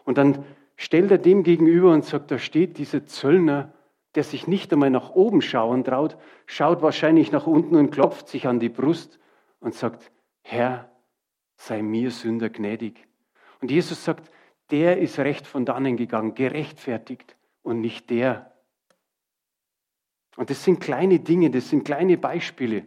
Und 0.04 0.19
dann 0.19 0.45
stellt 0.76 1.11
er 1.11 1.19
dem 1.19 1.42
gegenüber 1.42 1.92
und 1.92 2.04
sagt, 2.04 2.30
da 2.30 2.38
steht 2.38 2.78
dieser 2.78 3.07
Zöllner, 3.07 3.73
der 4.14 4.23
sich 4.23 4.47
nicht 4.47 4.73
einmal 4.73 4.90
nach 4.90 5.11
oben 5.11 5.42
schauen 5.42 5.83
traut, 5.83 6.16
schaut 6.47 6.80
wahrscheinlich 6.80 7.33
nach 7.33 7.49
unten 7.49 7.75
und 7.75 7.90
klopft 7.90 8.28
sich 8.28 8.47
an 8.47 8.61
die 8.61 8.69
Brust 8.69 9.19
und 9.59 9.75
sagt, 9.75 10.12
Herr, 10.42 10.92
sei 11.57 11.83
mir 11.83 12.12
Sünder 12.12 12.50
gnädig. 12.50 13.09
Und 13.61 13.73
Jesus 13.73 14.04
sagt, 14.04 14.30
der 14.70 14.98
ist 14.98 15.18
recht 15.18 15.46
von 15.46 15.64
dannen 15.64 15.96
gegangen, 15.96 16.34
gerechtfertigt 16.34 17.36
und 17.62 17.80
nicht 17.80 18.10
der. 18.10 18.52
Und 20.36 20.50
das 20.50 20.64
sind 20.64 20.80
kleine 20.80 21.20
Dinge, 21.20 21.50
das 21.50 21.68
sind 21.68 21.84
kleine 21.84 22.16
Beispiele. 22.16 22.84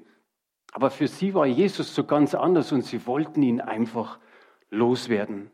Aber 0.72 0.90
für 0.90 1.08
sie 1.08 1.34
war 1.34 1.46
Jesus 1.46 1.94
so 1.94 2.04
ganz 2.04 2.34
anders 2.34 2.72
und 2.72 2.84
sie 2.84 3.06
wollten 3.06 3.44
ihn 3.44 3.62
einfach 3.62 4.20
loswerden. 4.70 5.52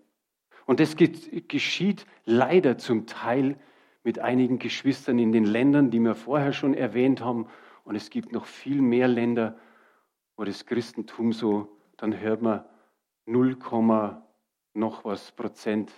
Und 0.66 0.80
das 0.80 0.96
geschieht 0.96 2.06
leider 2.26 2.78
zum 2.78 3.06
Teil 3.06 3.58
mit 4.04 4.20
einigen 4.20 4.60
Geschwistern 4.60 5.20
in 5.20 5.32
den 5.32 5.44
Ländern, 5.44 5.92
die 5.92 6.00
wir 6.00 6.16
vorher 6.16 6.54
schon 6.54 6.74
erwähnt 6.74 7.22
haben. 7.22 7.48
Und 7.84 7.96
es 7.96 8.10
gibt 8.10 8.32
noch 8.32 8.46
viel 8.46 8.82
mehr 8.82 9.08
Länder, 9.08 9.58
wo 10.38 10.46
das 10.46 10.66
Christentum 10.66 11.34
so, 11.34 11.76
dann 11.98 12.18
hört 12.18 12.42
man 12.42 12.64
0, 13.26 13.58
noch 14.74 15.04
was 15.04 15.32
Prozent 15.34 15.92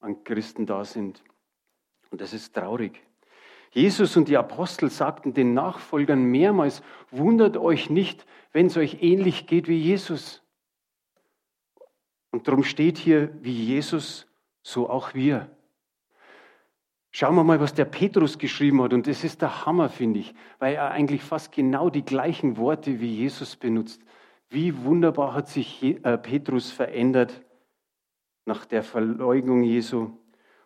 an 0.00 0.24
Christen 0.24 0.66
da 0.66 0.84
sind. 0.84 1.22
Und 2.10 2.20
das 2.20 2.32
ist 2.32 2.54
traurig. 2.54 3.02
Jesus 3.70 4.16
und 4.16 4.28
die 4.28 4.36
Apostel 4.36 4.90
sagten 4.90 5.34
den 5.34 5.52
Nachfolgern 5.52 6.22
mehrmals, 6.24 6.82
wundert 7.10 7.56
euch 7.56 7.90
nicht, 7.90 8.26
wenn 8.52 8.66
es 8.66 8.76
euch 8.76 9.02
ähnlich 9.02 9.46
geht 9.46 9.68
wie 9.68 9.78
Jesus. 9.78 10.42
Und 12.30 12.48
darum 12.48 12.64
steht 12.64 12.98
hier, 12.98 13.36
wie 13.42 13.52
Jesus, 13.52 14.26
so 14.62 14.88
auch 14.88 15.14
wir. 15.14 15.50
Schauen 17.10 17.34
wir 17.34 17.44
mal, 17.44 17.60
was 17.60 17.72
der 17.72 17.86
Petrus 17.86 18.38
geschrieben 18.38 18.82
hat. 18.82 18.92
Und 18.92 19.06
das 19.06 19.24
ist 19.24 19.40
der 19.40 19.64
Hammer, 19.64 19.88
finde 19.88 20.20
ich, 20.20 20.34
weil 20.58 20.74
er 20.74 20.90
eigentlich 20.90 21.22
fast 21.22 21.50
genau 21.50 21.88
die 21.88 22.04
gleichen 22.04 22.58
Worte 22.58 23.00
wie 23.00 23.14
Jesus 23.14 23.56
benutzt. 23.56 24.02
Wie 24.50 24.84
wunderbar 24.84 25.32
hat 25.32 25.48
sich 25.48 25.82
äh, 25.82 26.18
Petrus 26.18 26.70
verändert 26.70 27.42
nach 28.46 28.64
der 28.64 28.82
Verleugnung 28.82 29.62
Jesu. 29.62 29.98
Und 30.00 30.18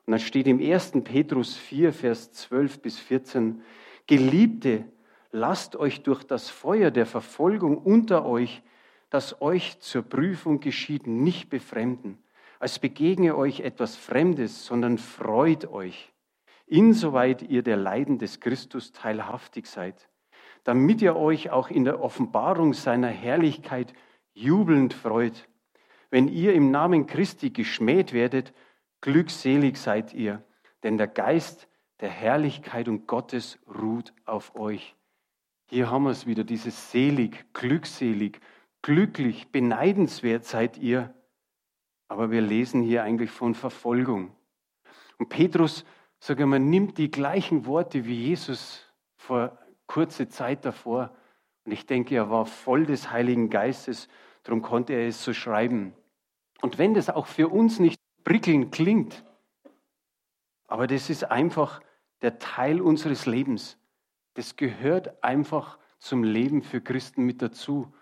dann 0.07 0.21
steht 0.21 0.47
im 0.47 0.61
1. 0.61 0.93
Petrus 1.03 1.57
4, 1.57 1.93
Vers 1.93 2.31
12 2.33 2.81
bis 2.81 3.01
14, 3.01 3.63
Geliebte, 4.07 4.85
lasst 5.33 5.75
euch 5.75 6.05
durch 6.05 6.23
das 6.23 6.49
Feuer 6.49 6.93
der 6.93 7.07
Verfolgung 7.07 7.79
unter 7.79 8.25
euch, 8.25 8.63
das 9.11 9.43
euch 9.43 9.81
zur 9.81 10.03
Prüfung 10.03 10.61
geschieht, 10.61 11.09
nicht 11.09 11.51
befremden, 11.51 12.19
als 12.61 12.79
begegne 12.79 13.37
euch 13.37 13.61
etwas 13.61 13.97
Fremdes, 13.97 14.65
sondern 14.65 14.99
freut 14.99 15.67
euch 15.67 16.13
insoweit 16.71 17.43
ihr 17.43 17.63
der 17.63 17.77
Leiden 17.77 18.19
des 18.19 18.41
Christus 18.41 18.93
teilhaftig 18.93 19.67
seid, 19.67 20.09
damit 20.65 21.03
ihr 21.03 21.17
euch 21.17 21.51
auch 21.51 21.69
in 21.69 21.85
der 21.85 22.01
Offenbarung 22.01 22.75
seiner 22.75 23.09
Herrlichkeit 23.09 23.93
jubelnd 24.33 24.95
freut. 24.95 25.49
Wenn 26.11 26.29
ihr 26.29 26.55
im 26.55 26.71
Namen 26.71 27.07
Christi 27.07 27.51
geschmäht 27.51 28.13
werdet, 28.13 28.53
glückselig 29.01 29.77
seid 29.79 30.13
ihr, 30.13 30.43
denn 30.83 30.99
der 30.99 31.07
Geist 31.07 31.69
der 32.01 32.11
Herrlichkeit 32.11 32.89
und 32.89 33.07
Gottes 33.07 33.59
ruht 33.67 34.13
auf 34.25 34.57
euch. 34.57 34.97
Hier 35.69 35.91
haben 35.91 36.05
wir 36.05 36.11
es 36.11 36.27
wieder, 36.27 36.43
dieses 36.43 36.91
selig, 36.91 37.53
glückselig, 37.53 38.41
glücklich, 38.83 39.53
beneidenswert 39.53 40.45
seid 40.45 40.79
ihr. 40.79 41.15
Aber 42.09 42.31
wir 42.31 42.41
lesen 42.41 42.83
hier 42.83 43.05
eigentlich 43.05 43.31
von 43.31 43.55
Verfolgung. 43.55 44.35
Und 45.19 45.29
Petrus 45.29 45.85
sage 46.19 46.45
mal, 46.47 46.59
nimmt 46.59 46.99
die 46.99 47.11
gleichen 47.11 47.67
Worte 47.67 48.05
wie 48.05 48.15
Jesus 48.15 48.85
vor 49.17 49.59
kurzer 49.87 50.29
Zeit 50.29 50.65
davor. 50.65 51.15
Und 51.65 51.73
ich 51.73 51.87
denke, 51.87 52.17
er 52.17 52.31
war 52.31 52.47
voll 52.47 52.87
des 52.87 53.11
Heiligen 53.11 53.51
Geistes, 53.51 54.09
darum 54.43 54.63
konnte 54.63 54.95
er 54.95 55.07
es 55.07 55.23
so 55.23 55.33
schreiben. 55.33 55.95
Und 56.63 56.79
wenn 56.79 56.95
das 56.95 57.11
auch 57.11 57.27
für 57.27 57.49
uns 57.49 57.79
nicht 57.79 58.01
prickelnd 58.25 58.73
klingt, 58.73 59.25
aber 60.67 60.87
das 60.87 61.11
ist 61.11 61.25
einfach 61.25 61.81
der 62.23 62.39
Teil 62.39 62.81
unseres 62.81 63.27
Lebens. 63.27 63.79
Das 64.35 64.57
gehört 64.57 65.25
einfach 65.25 65.79
zum 65.99 66.23
Leben 66.23 66.63
für 66.63 66.81
Christen 66.81 67.25
mit 67.25 67.43
dazu. 67.43 67.93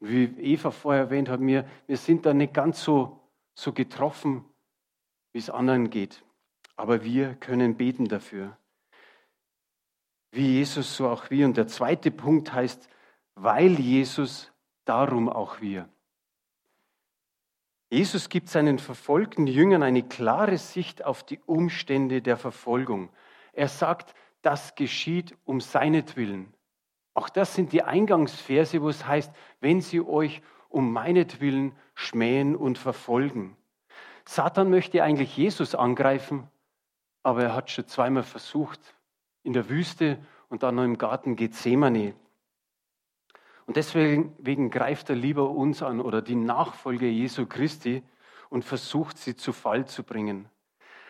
Und 0.00 0.10
wie 0.10 0.24
Eva 0.24 0.70
vorher 0.70 1.04
erwähnt 1.04 1.28
hat, 1.28 1.40
wir, 1.40 1.68
wir 1.86 1.96
sind 1.96 2.26
da 2.26 2.34
nicht 2.34 2.52
ganz 2.52 2.82
so, 2.82 3.20
so 3.54 3.72
getroffen, 3.72 4.44
wie 5.32 5.38
es 5.38 5.50
anderen 5.50 5.90
geht 5.90 6.24
aber 6.76 7.02
wir 7.02 7.34
können 7.34 7.76
beten 7.76 8.06
dafür. 8.06 8.56
Wie 10.30 10.58
Jesus, 10.58 10.96
so 10.96 11.08
auch 11.08 11.30
wir. 11.30 11.46
Und 11.46 11.56
der 11.56 11.66
zweite 11.66 12.10
Punkt 12.10 12.52
heißt, 12.52 12.88
weil 13.34 13.80
Jesus, 13.80 14.52
darum 14.84 15.28
auch 15.28 15.60
wir. 15.60 15.88
Jesus 17.88 18.28
gibt 18.28 18.48
seinen 18.48 18.78
verfolgten 18.78 19.46
Jüngern 19.46 19.82
eine 19.82 20.02
klare 20.02 20.58
Sicht 20.58 21.04
auf 21.04 21.22
die 21.22 21.38
Umstände 21.46 22.20
der 22.20 22.36
Verfolgung. 22.36 23.10
Er 23.52 23.68
sagt, 23.68 24.14
das 24.42 24.74
geschieht 24.74 25.36
um 25.44 25.60
seinetwillen. 25.60 26.52
Auch 27.14 27.28
das 27.28 27.54
sind 27.54 27.72
die 27.72 27.82
Eingangsverse, 27.82 28.82
wo 28.82 28.88
es 28.88 29.06
heißt, 29.06 29.32
wenn 29.60 29.80
sie 29.80 30.00
euch 30.00 30.42
um 30.68 30.92
meinetwillen 30.92 31.72
schmähen 31.94 32.56
und 32.56 32.76
verfolgen. 32.76 33.56
Satan 34.24 34.68
möchte 34.68 35.02
eigentlich 35.02 35.36
Jesus 35.36 35.74
angreifen, 35.74 36.48
aber 37.22 37.44
er 37.44 37.54
hat 37.54 37.70
schon 37.70 37.86
zweimal 37.86 38.24
versucht, 38.24 38.80
in 39.44 39.52
der 39.52 39.68
Wüste 39.68 40.18
und 40.48 40.62
dann 40.62 40.74
noch 40.74 40.84
im 40.84 40.98
Garten 40.98 41.36
Gethsemane. 41.36 42.14
Und 43.66 43.76
deswegen 43.76 44.70
greift 44.70 45.10
er 45.10 45.16
lieber 45.16 45.50
uns 45.50 45.82
an 45.82 46.00
oder 46.00 46.22
die 46.22 46.36
Nachfolger 46.36 47.06
Jesu 47.06 47.46
Christi 47.46 48.02
und 48.48 48.64
versucht 48.64 49.18
sie 49.18 49.36
zu 49.36 49.52
Fall 49.52 49.86
zu 49.86 50.04
bringen. 50.04 50.48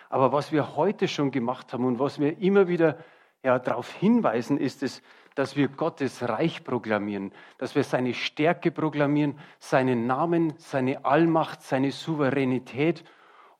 Aber 0.09 0.33
was 0.33 0.53
wir 0.53 0.77
heute 0.77 1.09
schon 1.09 1.31
gemacht 1.31 1.73
haben 1.73 1.85
und 1.85 1.99
was 1.99 2.19
wir 2.19 2.39
immer 2.39 2.69
wieder 2.69 2.99
ja, 3.43 3.59
darauf 3.59 3.93
hinweisen, 3.93 4.59
ist 4.59 4.83
es, 4.83 5.03
dass 5.35 5.55
wir 5.55 5.69
Gottes 5.69 6.27
Reich 6.27 6.65
proklamieren, 6.65 7.31
dass 7.59 7.75
wir 7.75 7.85
seine 7.85 8.15
Stärke 8.15 8.71
proklamieren, 8.71 9.39
seinen 9.59 10.07
Namen, 10.07 10.55
seine 10.57 11.05
Allmacht, 11.05 11.63
seine 11.63 11.93
Souveränität 11.93 13.05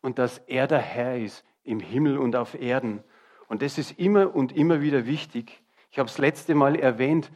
und 0.01 0.19
dass 0.19 0.39
er 0.39 0.67
der 0.67 0.79
Herr 0.79 1.19
ist 1.19 1.45
im 1.65 1.81
Himmel 1.81 2.17
und 2.17 2.35
auf 2.35 2.55
Erden. 2.55 3.05
Und 3.49 3.61
das 3.61 3.77
ist 3.77 3.99
immer 3.99 4.35
und 4.35 4.57
immer 4.57 4.81
wieder 4.81 5.05
wichtig. 5.05 5.61
Ich 5.91 5.99
habe 5.99 6.09
es 6.09 6.17
letzte 6.17 6.55
Mal 6.55 6.77
erwähnt, 6.77 7.31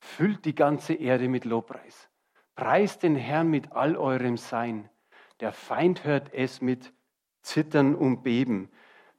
füllt 0.00 0.44
die 0.44 0.54
ganze 0.54 0.94
Erde 0.94 1.28
mit 1.28 1.44
Lobpreis. 1.44 2.08
Preist 2.54 3.02
den 3.02 3.16
Herrn 3.16 3.48
mit 3.48 3.72
all 3.72 3.96
eurem 3.96 4.36
Sein. 4.36 4.88
Der 5.40 5.52
Feind 5.52 6.04
hört 6.04 6.32
es 6.34 6.60
mit 6.60 6.92
Zittern 7.42 7.94
und 7.94 8.22
Beben, 8.22 8.70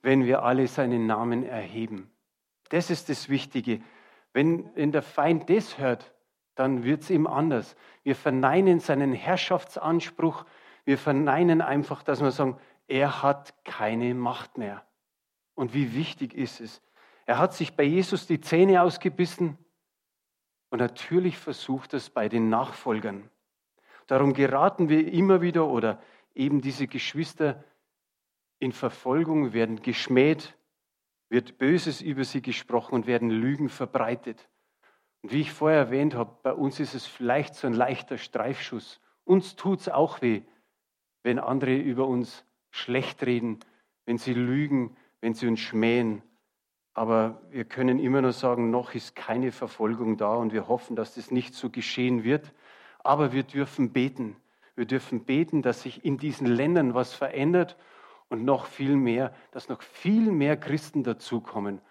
wenn 0.02 0.26
wir 0.26 0.44
alle 0.44 0.68
seinen 0.68 1.08
Namen 1.08 1.44
erheben. 1.44 2.12
Das 2.70 2.90
ist 2.90 3.10
das 3.10 3.30
Wichtige. 3.30 3.82
Wenn, 4.34 4.70
wenn 4.76 4.92
der 4.92 5.02
Feind 5.02 5.50
das 5.50 5.78
hört, 5.78 6.14
dann 6.56 6.84
wird 6.84 7.04
es 7.04 7.10
ihm 7.10 7.28
anders. 7.28 7.76
Wir 8.04 8.16
verneinen 8.16 8.80
seinen 8.80 9.14
Herrschaftsanspruch. 9.14 10.46
Wir 10.84 10.98
verneinen 10.98 11.62
einfach, 11.62 12.04
dass 12.04 12.22
wir 12.22 12.32
sagen, 12.32 12.58
er 12.88 13.24
hat 13.24 13.64
keine 13.64 14.14
Macht 14.14 14.58
mehr. 14.58 14.86
Und 15.56 15.74
wie 15.74 15.94
wichtig 15.94 16.34
ist 16.34 16.60
es? 16.60 16.82
Er 17.26 17.38
hat 17.38 17.54
sich 17.54 17.76
bei 17.76 17.84
Jesus 17.84 18.28
die 18.28 18.42
Zähne 18.42 18.82
ausgebissen 18.82 19.58
und 20.70 20.80
natürlich 20.80 21.38
versucht 21.38 21.94
es 21.94 22.10
bei 22.10 22.30
den 22.30 22.50
Nachfolgern. 22.50 23.30
Darum 24.08 24.34
geraten 24.34 24.90
wir 24.90 25.12
immer 25.12 25.42
wieder 25.42 25.68
oder 25.68 26.02
eben 26.34 26.62
diese 26.62 26.88
Geschwister 26.88 27.64
in 28.60 28.72
Verfolgung, 28.72 29.54
werden 29.54 29.82
geschmäht, 29.82 30.56
wird 31.30 31.58
Böses 31.58 32.02
über 32.02 32.24
sie 32.24 32.42
gesprochen 32.42 32.96
und 32.96 33.08
werden 33.08 33.30
Lügen 33.30 33.70
verbreitet. 33.70 34.50
Und 35.22 35.32
wie 35.32 35.42
ich 35.42 35.52
vorher 35.52 35.80
erwähnt 35.80 36.16
habe, 36.16 36.38
bei 36.44 36.54
uns 36.54 36.80
ist 36.80 36.94
es 36.94 37.06
vielleicht 37.06 37.56
so 37.56 37.68
ein 37.68 37.74
leichter 37.74 38.18
Streifschuss. 38.18 39.00
Uns 39.26 39.56
tut 39.56 39.82
es 39.82 39.90
auch 39.90 40.22
weh, 40.22 40.42
wenn 41.24 41.40
andere 41.40 41.76
über 41.76 42.08
uns 42.08 42.46
schlecht 42.72 43.24
reden, 43.24 43.60
wenn 44.06 44.18
sie 44.18 44.34
lügen, 44.34 44.96
wenn 45.22 45.34
sie 45.34 45.48
uns 45.48 45.60
schmähen. 45.60 46.24
Aber 46.94 47.42
wir 47.50 47.66
können 47.66 48.00
immer 48.00 48.22
nur 48.22 48.34
sagen, 48.34 48.72
noch 48.72 48.94
ist 48.94 49.16
keine 49.16 49.52
Verfolgung 49.52 50.18
da 50.18 50.36
und 50.36 50.54
wir 50.54 50.68
hoffen, 50.68 50.96
dass 50.96 51.16
das 51.16 51.32
nicht 51.32 51.54
so 51.54 51.70
geschehen 51.70 52.24
wird. 52.24 52.54
Aber 53.00 53.32
wir 53.32 53.44
dürfen 53.44 53.94
beten. 53.94 54.36
Wir 54.76 54.86
dürfen 54.86 55.26
beten, 55.26 55.62
dass 55.62 55.84
sich 55.84 56.04
in 56.04 56.18
diesen 56.18 56.48
Ländern 56.48 56.94
was 56.94 57.14
verändert 57.14 57.78
und 58.30 58.44
noch 58.44 58.66
viel 58.66 58.96
mehr, 58.96 59.34
dass 59.52 59.70
noch 59.70 59.82
viel 59.82 60.32
mehr 60.32 60.58
Christen 60.58 61.04
dazukommen. 61.04 61.82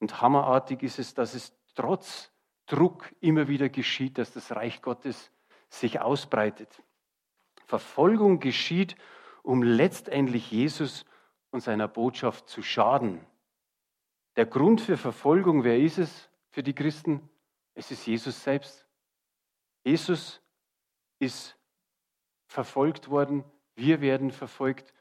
Und 0.00 0.20
hammerartig 0.20 0.82
ist 0.82 0.98
es, 0.98 1.14
dass 1.14 1.34
es 1.34 1.56
trotz 1.74 2.32
Druck 2.66 3.14
immer 3.20 3.48
wieder 3.48 3.68
geschieht, 3.68 4.18
dass 4.18 4.32
das 4.32 4.54
Reich 4.54 4.82
Gottes 4.82 5.30
sich 5.68 6.00
ausbreitet. 6.00 6.82
Verfolgung 7.66 8.40
geschieht, 8.40 8.96
um 9.42 9.62
letztendlich 9.62 10.50
Jesus 10.50 11.04
und 11.50 11.60
seiner 11.60 11.88
Botschaft 11.88 12.48
zu 12.48 12.62
schaden. 12.62 13.20
Der 14.38 14.46
Grund 14.46 14.80
für 14.80 14.96
Verfolgung, 14.96 15.64
wer 15.64 15.80
ist 15.80 15.98
es 15.98 16.30
für 16.50 16.62
die 16.62 16.72
Christen? 16.72 17.28
Es 17.74 17.90
ist 17.90 18.06
Jesus 18.06 18.40
selbst. 18.40 18.86
Jesus 19.82 20.40
ist 21.18 21.56
verfolgt 22.46 23.10
worden, 23.10 23.42
wir 23.74 24.00
werden 24.00 24.30
verfolgt. 24.30 24.94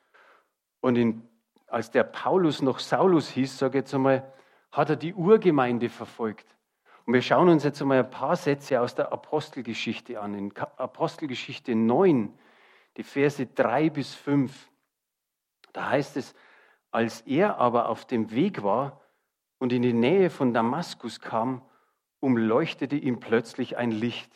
Und 0.82 0.96
in, 0.96 1.30
als 1.68 1.92
der 1.92 2.04
Paulus 2.04 2.64
noch 2.64 2.80
Saulus 2.80 3.30
hieß, 3.30 3.60
sage 3.60 3.78
ich 3.78 3.82
jetzt 3.84 3.94
einmal, 3.94 4.34
hat 4.72 4.90
er 4.90 4.96
die 4.96 5.14
Urgemeinde 5.14 5.90
verfolgt. 5.90 6.58
Und 7.06 7.14
wir 7.14 7.22
schauen 7.22 7.50
uns 7.50 7.64
jetzt 7.64 7.80
einmal 7.80 8.00
ein 8.00 8.10
paar 8.10 8.38
Sätze 8.38 8.82
aus 8.82 8.96
der 8.96 9.12
Apostelgeschichte 9.12 10.20
an. 10.20 10.34
In 10.34 10.58
Apostelgeschichte 10.58 11.76
9, 11.76 12.34
die 12.98 13.04
Verse 13.04 13.46
3 13.46 13.92
bis 13.92 14.16
5. 14.16 14.72
Da 15.74 15.92
heißt 15.92 16.18
es, 16.18 16.34
als 16.90 17.22
er 17.22 17.60
aber 17.60 17.90
auf 17.90 18.06
dem 18.06 18.32
Weg 18.32 18.64
war 18.64 19.00
und 19.60 19.74
in 19.74 19.82
die 19.82 19.94
Nähe 19.94 20.30
von 20.30 20.54
Damaskus 20.54 21.20
kam, 21.20 21.62
umleuchtete 22.20 22.96
ihm 22.96 23.20
plötzlich 23.20 23.78
ein 23.78 23.92
Licht. 23.92 24.32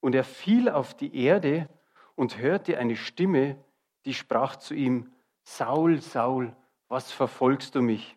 Und 0.00 0.14
er 0.14 0.24
fiel 0.24 0.68
auf 0.68 0.94
die 0.94 1.16
Erde 1.16 1.68
und 2.14 2.38
hörte 2.38 2.78
eine 2.78 2.96
Stimme, 2.96 3.62
die 4.04 4.14
sprach 4.14 4.56
zu 4.56 4.74
ihm, 4.74 5.12
Saul, 5.44 6.00
Saul, 6.00 6.54
was 6.88 7.12
verfolgst 7.12 7.74
du 7.74 7.82
mich? 7.82 8.16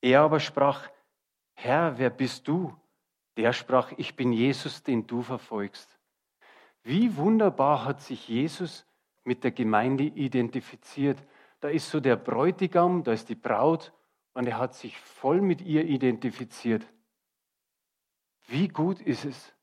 Er 0.00 0.22
aber 0.22 0.40
sprach, 0.40 0.90
Herr, 1.54 1.98
wer 1.98 2.10
bist 2.10 2.48
du? 2.48 2.74
Der 3.36 3.52
sprach, 3.52 3.92
ich 3.96 4.16
bin 4.16 4.32
Jesus, 4.32 4.82
den 4.82 5.06
du 5.06 5.22
verfolgst. 5.22 5.98
Wie 6.82 7.16
wunderbar 7.16 7.84
hat 7.84 8.00
sich 8.00 8.28
Jesus 8.28 8.84
mit 9.24 9.44
der 9.44 9.52
Gemeinde 9.52 10.04
identifiziert. 10.04 11.22
Da 11.60 11.68
ist 11.68 11.90
so 11.90 12.00
der 12.00 12.16
Bräutigam, 12.16 13.04
da 13.04 13.12
ist 13.12 13.28
die 13.28 13.36
Braut 13.36 13.92
und 14.34 14.46
er 14.46 14.58
hat 14.58 14.74
sich 14.74 14.98
voll 14.98 15.40
mit 15.40 15.60
ihr 15.60 15.84
identifiziert. 15.84 16.86
Wie 18.46 18.68
gut 18.68 19.00
ist 19.00 19.24
es? 19.24 19.54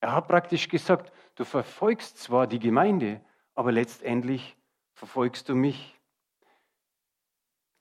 Er 0.00 0.12
hat 0.12 0.28
praktisch 0.28 0.68
gesagt, 0.68 1.12
du 1.34 1.44
verfolgst 1.44 2.18
zwar 2.18 2.46
die 2.46 2.58
Gemeinde, 2.58 3.20
aber 3.54 3.72
letztendlich 3.72 4.56
verfolgst 4.94 5.48
du 5.48 5.54
mich. 5.54 5.94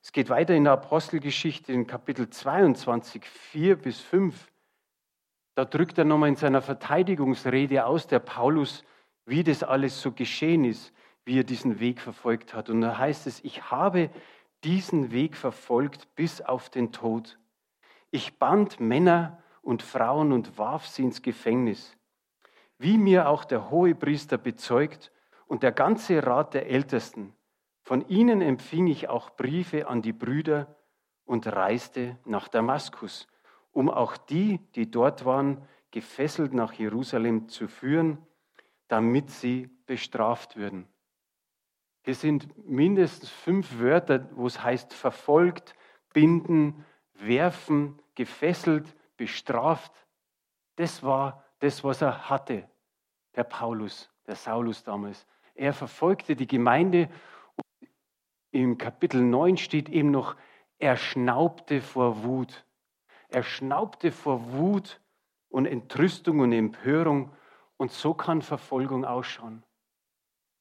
Es 0.02 0.12
geht 0.12 0.30
weiter 0.30 0.56
in 0.56 0.64
der 0.64 0.74
Apostelgeschichte 0.74 1.74
in 1.74 1.86
Kapitel 1.86 2.30
22, 2.30 3.26
4 3.26 3.76
bis 3.76 4.00
5. 4.00 4.52
Da 5.54 5.66
drückt 5.66 5.98
er 5.98 6.06
nochmal 6.06 6.30
in 6.30 6.36
seiner 6.36 6.62
Verteidigungsrede 6.62 7.86
aus, 7.86 8.08
der 8.08 8.20
Paulus, 8.20 8.84
wie 9.26 9.44
das 9.44 9.64
alles 9.64 10.02
so 10.02 10.12
geschehen 10.12 10.64
ist, 10.64 10.94
wie 11.26 11.40
er 11.40 11.44
diesen 11.44 11.80
Weg 11.80 12.00
verfolgt 12.00 12.54
hat. 12.54 12.70
Und 12.70 12.82
da 12.82 12.98
heißt 12.98 13.28
es, 13.28 13.44
ich 13.44 13.70
habe 13.70 14.10
diesen 14.64 15.12
Weg 15.12 15.36
verfolgt 15.36 16.16
bis 16.16 16.42
auf 16.42 16.70
den 16.70 16.92
Tod. 16.92 17.40
Ich 18.12 18.40
band 18.40 18.80
Männer 18.80 19.42
und 19.62 19.84
Frauen 19.84 20.32
und 20.32 20.58
warf 20.58 20.88
sie 20.88 21.04
ins 21.04 21.22
Gefängnis 21.22 21.98
wie 22.80 22.98
mir 22.98 23.30
auch 23.30 23.44
der 23.44 23.70
hohe 23.70 23.96
Priester 23.96 24.38
bezeugt 24.38 25.12
und 25.48 25.64
der 25.64 25.72
ganze 25.72 26.26
Rat 26.26 26.54
der 26.54 26.70
Ältesten. 26.70 27.34
Von 27.84 28.08
ihnen 28.08 28.42
empfing 28.42 28.88
ich 28.88 29.08
auch 29.10 29.32
Briefe 29.32 29.88
an 29.88 30.02
die 30.02 30.14
Brüder 30.14 30.76
und 31.26 31.48
reiste 31.48 32.18
nach 32.26 32.48
Damaskus, 32.48 33.28
um 33.72 33.90
auch 33.90 34.18
die, 34.18 34.60
die 34.76 34.92
dort 34.92 35.26
waren, 35.26 35.62
gefesselt 35.92 36.54
nach 36.54 36.74
Jerusalem 36.74 37.48
zu 37.50 37.68
führen, 37.68 38.18
damit 38.88 39.30
sie 39.30 39.70
bestraft 39.86 40.58
würden. 40.58 40.88
Hier 42.08 42.16
sind 42.16 42.66
mindestens 42.66 43.30
fünf 43.30 43.80
Wörter, 43.80 44.30
wo 44.32 44.48
es 44.48 44.64
heißt 44.64 44.94
verfolgt, 44.94 45.76
binden, 46.14 46.86
werfen, 47.16 48.02
gefesselt, 48.16 48.96
bestraft. 49.18 49.92
Das 50.78 51.04
war 51.04 51.44
das, 51.60 51.84
was 51.84 52.02
er 52.02 52.30
hatte, 52.30 52.66
der 53.36 53.44
Paulus, 53.44 54.10
der 54.26 54.38
Saulus 54.38 54.86
damals. 54.86 55.28
Er 55.54 55.74
verfolgte 55.74 56.38
die 56.38 56.48
Gemeinde. 56.48 57.10
Und 57.58 57.92
Im 58.52 58.78
Kapitel 58.78 59.22
9 59.22 59.58
steht 59.58 59.90
eben 59.90 60.12
noch, 60.12 60.38
er 60.80 60.96
schnaubte 60.96 61.82
vor 61.82 62.24
Wut. 62.24 62.64
Er 63.28 63.44
schnaubte 63.44 64.14
vor 64.14 64.54
Wut 64.54 65.02
und 65.50 65.66
Entrüstung 65.66 66.40
und 66.40 66.54
Empörung. 66.54 67.34
Und 67.76 67.92
so 67.92 68.14
kann 68.14 68.42
Verfolgung 68.42 69.04
ausschauen. 69.04 69.62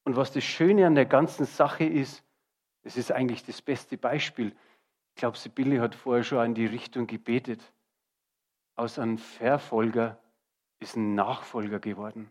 Und 0.07 0.15
was 0.15 0.31
das 0.31 0.45
Schöne 0.45 0.87
an 0.87 0.95
der 0.95 1.05
ganzen 1.05 1.47
Sache 1.47 1.85
ist, 1.85 2.23
es 2.85 2.97
ist 2.97 3.11
eigentlich 3.11 3.45
das 3.45 3.61
beste 3.61 3.99
Beispiel. 3.99 4.55
Ich 5.11 5.17
glaube, 5.17 5.37
Sibylle 5.37 5.81
hat 5.81 5.97
vorher 5.97 6.23
schon 6.23 6.47
in 6.47 6.55
die 6.55 6.67
Richtung 6.67 7.09
gebetet. 7.09 7.61
Aus 8.77 9.01
einem 9.01 9.19
Verfolger 9.19 10.17
ist 10.79 10.95
ein 10.95 11.17
Nachfolger 11.17 11.81
geworden. 11.81 12.31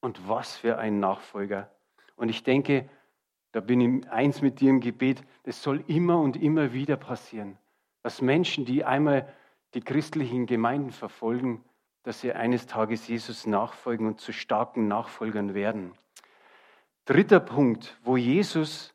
Und 0.00 0.28
was 0.28 0.56
für 0.56 0.76
ein 0.76 0.98
Nachfolger. 0.98 1.70
Und 2.16 2.28
ich 2.28 2.42
denke, 2.42 2.88
da 3.52 3.60
bin 3.60 3.80
ich 3.80 4.10
eins 4.10 4.42
mit 4.42 4.58
dir 4.58 4.70
im 4.70 4.80
Gebet, 4.80 5.22
das 5.44 5.62
soll 5.62 5.84
immer 5.86 6.18
und 6.18 6.34
immer 6.36 6.72
wieder 6.72 6.96
passieren. 6.96 7.56
Dass 8.02 8.20
Menschen, 8.20 8.64
die 8.64 8.84
einmal 8.84 9.32
die 9.74 9.80
christlichen 9.80 10.46
Gemeinden 10.46 10.90
verfolgen, 10.90 11.64
dass 12.02 12.20
sie 12.20 12.32
eines 12.32 12.66
Tages 12.66 13.06
Jesus 13.06 13.46
nachfolgen 13.46 14.08
und 14.08 14.20
zu 14.20 14.32
starken 14.32 14.88
Nachfolgern 14.88 15.54
werden. 15.54 15.96
Dritter 17.06 17.40
Punkt, 17.40 17.98
wo 18.02 18.16
Jesus, 18.16 18.94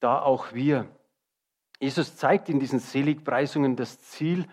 da 0.00 0.20
auch 0.20 0.52
wir. 0.52 0.88
Jesus 1.78 2.16
zeigt 2.16 2.48
in 2.48 2.58
diesen 2.58 2.80
Seligpreisungen 2.80 3.76
das 3.76 4.00
Ziel 4.00 4.46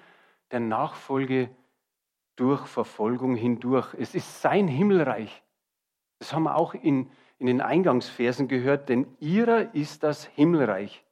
der 0.52 0.60
Nachfolge 0.60 1.50
durch 2.36 2.68
Verfolgung 2.68 3.36
hindurch. 3.36 3.94
Es 3.98 4.14
ist 4.14 4.42
sein 4.42 4.68
Himmelreich. 4.68 5.44
Das 6.20 6.34
haben 6.34 6.44
wir 6.44 6.56
auch 6.56 6.76
in, 6.76 7.10
in 7.40 7.48
den 7.48 7.62
Eingangsversen 7.62 8.48
gehört, 8.48 8.90
denn 8.90 9.08
ihrer 9.20 9.74
ist 9.74 10.04
das 10.04 10.26
Himmelreich. 10.26 11.04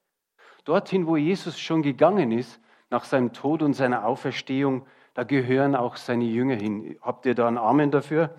Dorthin, 0.66 1.08
wo 1.08 1.18
Jesus 1.18 1.60
schon 1.60 1.82
gegangen 1.82 2.32
ist, 2.32 2.60
nach 2.92 3.04
seinem 3.04 3.34
Tod 3.34 3.64
und 3.64 3.74
seiner 3.74 4.06
Auferstehung, 4.06 4.86
da 5.16 5.24
gehören 5.24 5.76
auch 5.76 5.96
seine 5.96 6.26
Jünger 6.26 6.56
hin. 6.56 6.98
Habt 7.02 7.26
ihr 7.26 7.34
da 7.34 7.48
einen 7.48 7.58
Amen 7.58 7.90
dafür? 7.90 8.36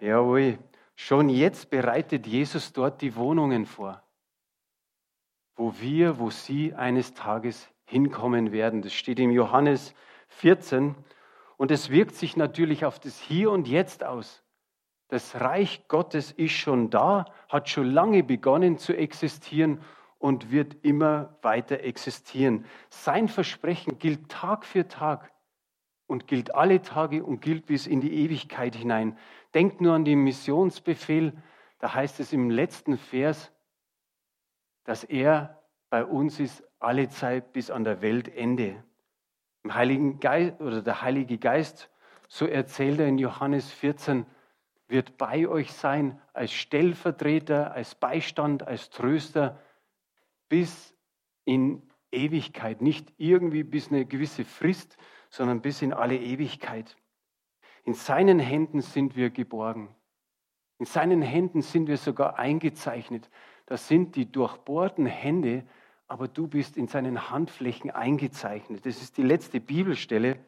Jawohl. 0.00 0.58
Schon 0.96 1.28
jetzt 1.28 1.70
bereitet 1.70 2.26
Jesus 2.26 2.72
dort 2.72 3.02
die 3.02 3.16
Wohnungen 3.16 3.66
vor, 3.66 4.02
wo 5.56 5.74
wir, 5.80 6.18
wo 6.18 6.30
sie 6.30 6.74
eines 6.74 7.14
Tages 7.14 7.68
hinkommen 7.84 8.52
werden. 8.52 8.82
Das 8.82 8.92
steht 8.92 9.18
im 9.18 9.30
Johannes 9.30 9.94
14 10.28 10.94
und 11.56 11.70
es 11.70 11.90
wirkt 11.90 12.14
sich 12.14 12.36
natürlich 12.36 12.84
auf 12.84 12.98
das 12.98 13.20
Hier 13.20 13.50
und 13.50 13.68
Jetzt 13.68 14.04
aus. 14.04 14.42
Das 15.08 15.40
Reich 15.40 15.86
Gottes 15.88 16.32
ist 16.32 16.52
schon 16.52 16.90
da, 16.90 17.26
hat 17.48 17.68
schon 17.68 17.90
lange 17.90 18.22
begonnen 18.22 18.78
zu 18.78 18.96
existieren 18.96 19.80
und 20.18 20.50
wird 20.50 20.76
immer 20.82 21.36
weiter 21.42 21.80
existieren. 21.80 22.64
Sein 22.88 23.28
Versprechen 23.28 23.98
gilt 23.98 24.30
Tag 24.30 24.64
für 24.64 24.88
Tag 24.88 25.30
und 26.06 26.26
gilt 26.26 26.54
alle 26.54 26.82
Tage 26.82 27.24
und 27.24 27.40
gilt 27.40 27.66
bis 27.66 27.86
in 27.86 28.00
die 28.00 28.12
Ewigkeit 28.24 28.74
hinein. 28.74 29.18
Denkt 29.54 29.80
nur 29.80 29.94
an 29.94 30.04
den 30.04 30.20
Missionsbefehl, 30.20 31.32
da 31.78 31.94
heißt 31.94 32.20
es 32.20 32.32
im 32.32 32.50
letzten 32.50 32.98
Vers, 32.98 33.52
dass 34.84 35.04
er 35.04 35.62
bei 35.90 36.04
uns 36.04 36.40
ist 36.40 36.62
alle 36.78 37.08
Zeit 37.08 37.52
bis 37.52 37.70
an 37.70 37.84
der 37.84 38.02
Weltende. 38.02 38.82
Im 39.62 39.74
Heiligen 39.74 40.20
Geist 40.20 40.60
oder 40.60 40.82
der 40.82 41.02
Heilige 41.02 41.38
Geist, 41.38 41.90
so 42.28 42.46
erzählt 42.46 43.00
er 43.00 43.06
in 43.06 43.18
Johannes 43.18 43.70
14, 43.70 44.26
wird 44.88 45.16
bei 45.16 45.48
euch 45.48 45.72
sein 45.72 46.20
als 46.32 46.52
Stellvertreter, 46.52 47.72
als 47.72 47.94
Beistand, 47.94 48.66
als 48.66 48.90
Tröster 48.90 49.58
bis 50.48 50.94
in 51.44 51.82
Ewigkeit. 52.12 52.82
Nicht 52.82 53.12
irgendwie 53.16 53.62
bis 53.62 53.88
eine 53.88 54.04
gewisse 54.04 54.44
Frist, 54.44 54.96
sondern 55.34 55.60
bis 55.60 55.82
in 55.82 55.92
alle 55.92 56.16
Ewigkeit. 56.16 56.96
In 57.82 57.94
seinen 57.94 58.38
Händen 58.38 58.82
sind 58.82 59.16
wir 59.16 59.30
geborgen. 59.30 59.92
In 60.78 60.86
seinen 60.86 61.22
Händen 61.22 61.60
sind 61.60 61.88
wir 61.88 61.96
sogar 61.96 62.38
eingezeichnet. 62.38 63.28
das 63.66 63.88
sind 63.88 64.14
die 64.14 64.30
durchbohrten 64.30 65.06
Hände, 65.06 65.64
aber 66.06 66.28
du 66.28 66.46
bist 66.46 66.76
in 66.76 66.86
seinen 66.86 67.30
Handflächen 67.30 67.90
eingezeichnet. 67.90 68.86
Das 68.86 69.02
ist 69.02 69.16
die 69.16 69.24
letzte 69.24 69.58
Bibelstelle. 69.58 70.38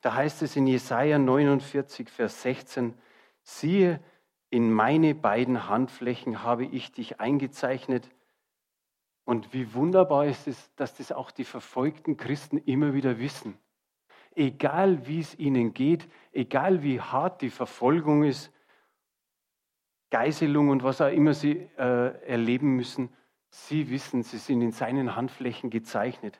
Da 0.00 0.14
heißt 0.14 0.42
es 0.42 0.54
in 0.54 0.68
Jesaja 0.68 1.18
49, 1.18 2.08
Vers 2.08 2.42
16, 2.42 2.94
siehe, 3.42 3.98
in 4.48 4.70
meine 4.72 5.16
beiden 5.16 5.68
Handflächen 5.68 6.44
habe 6.44 6.66
ich 6.66 6.92
dich 6.92 7.18
eingezeichnet. 7.20 8.08
Und 9.24 9.52
wie 9.52 9.74
wunderbar 9.74 10.26
ist 10.26 10.46
es, 10.46 10.72
dass 10.76 10.94
das 10.94 11.10
auch 11.10 11.32
die 11.32 11.44
verfolgten 11.44 12.16
Christen 12.16 12.58
immer 12.58 12.94
wieder 12.94 13.18
wissen. 13.18 13.58
Egal 14.34 15.06
wie 15.06 15.20
es 15.20 15.38
ihnen 15.38 15.74
geht, 15.74 16.08
egal 16.32 16.82
wie 16.82 17.00
hart 17.00 17.42
die 17.42 17.50
Verfolgung 17.50 18.24
ist, 18.24 18.52
Geiselung 20.10 20.68
und 20.68 20.82
was 20.82 21.00
auch 21.00 21.10
immer 21.10 21.34
sie 21.34 21.68
äh, 21.78 22.26
erleben 22.26 22.74
müssen, 22.76 23.10
sie 23.48 23.90
wissen, 23.90 24.22
sie 24.22 24.38
sind 24.38 24.60
in 24.60 24.72
seinen 24.72 25.16
Handflächen 25.16 25.70
gezeichnet. 25.70 26.38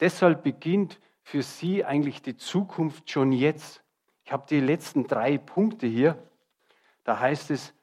Deshalb 0.00 0.42
beginnt 0.42 1.00
für 1.22 1.42
sie 1.42 1.84
eigentlich 1.84 2.22
die 2.22 2.36
Zukunft 2.36 3.10
schon 3.10 3.32
jetzt. 3.32 3.82
Ich 4.24 4.32
habe 4.32 4.46
die 4.48 4.60
letzten 4.60 5.06
drei 5.06 5.38
Punkte 5.38 5.86
hier. 5.86 6.22
Da 7.04 7.18
heißt 7.18 7.50
es, 7.50 7.74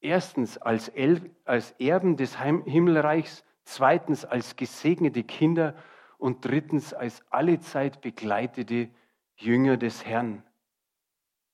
erstens 0.00 0.58
als, 0.58 0.88
El 0.88 1.30
als 1.44 1.72
Erben 1.72 2.16
des 2.16 2.38
Heim 2.38 2.64
Himmelreichs, 2.64 3.44
zweitens 3.64 4.24
als 4.24 4.56
gesegnete 4.56 5.24
Kinder 5.24 5.74
und 6.18 6.44
drittens 6.44 6.92
als 6.92 7.22
allezeit 7.30 8.00
begleitete 8.00 8.90
Jünger 9.36 9.76
des 9.76 10.04
Herrn. 10.04 10.42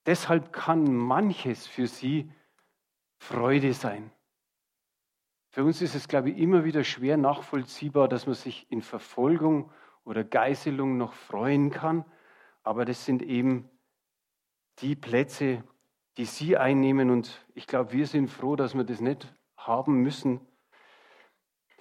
Deshalb 0.07 0.53
kann 0.53 0.95
manches 0.95 1.67
für 1.67 1.87
sie 1.87 2.31
Freude 3.19 3.73
sein. 3.73 4.11
Für 5.51 5.65
uns 5.65 5.81
ist 5.81 5.95
es, 5.95 6.09
glaube 6.09 6.31
ich, 6.31 6.39
immer 6.39 6.65
wieder 6.65 6.83
schwer 6.83 7.17
nachvollziehbar, 7.17 8.09
dass 8.09 8.27
man 8.27 8.35
sich 8.35 8.67
in 8.71 8.83
Verfolgung 8.83 9.71
oder 10.05 10.25
Geiselung 10.25 10.97
noch 10.97 11.13
freuen 11.13 11.71
kann. 11.71 12.05
Aber 12.65 12.85
das 12.85 13.05
sind 13.05 13.23
eben 13.23 13.71
die 14.81 14.97
Plätze, 14.97 15.63
die 16.17 16.25
Sie 16.25 16.57
einnehmen. 16.57 17.11
Und 17.11 17.47
ich 17.55 17.67
glaube, 17.67 17.93
wir 17.93 18.07
sind 18.07 18.29
froh, 18.29 18.57
dass 18.57 18.75
wir 18.75 18.85
das 18.85 19.01
nicht 19.01 19.33
haben 19.57 20.03
müssen. 20.03 20.41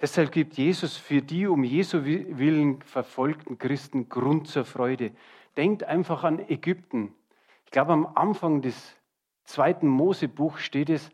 Deshalb 0.00 0.32
gibt 0.32 0.54
Jesus 0.54 0.96
für 0.96 1.22
die 1.22 1.46
um 1.46 1.64
Jesu 1.64 2.04
Willen 2.04 2.82
verfolgten 2.82 3.58
Christen 3.58 4.08
Grund 4.08 4.48
zur 4.48 4.64
Freude. 4.64 5.12
Denkt 5.56 5.84
einfach 5.84 6.24
an 6.24 6.40
Ägypten. 6.48 7.14
Ich 7.64 7.70
glaube, 7.70 7.92
am 7.92 8.06
Anfang 8.06 8.60
des 8.60 8.96
zweiten 9.44 9.88
Mosebuch 9.88 10.58
steht 10.58 10.90
es, 10.90 11.10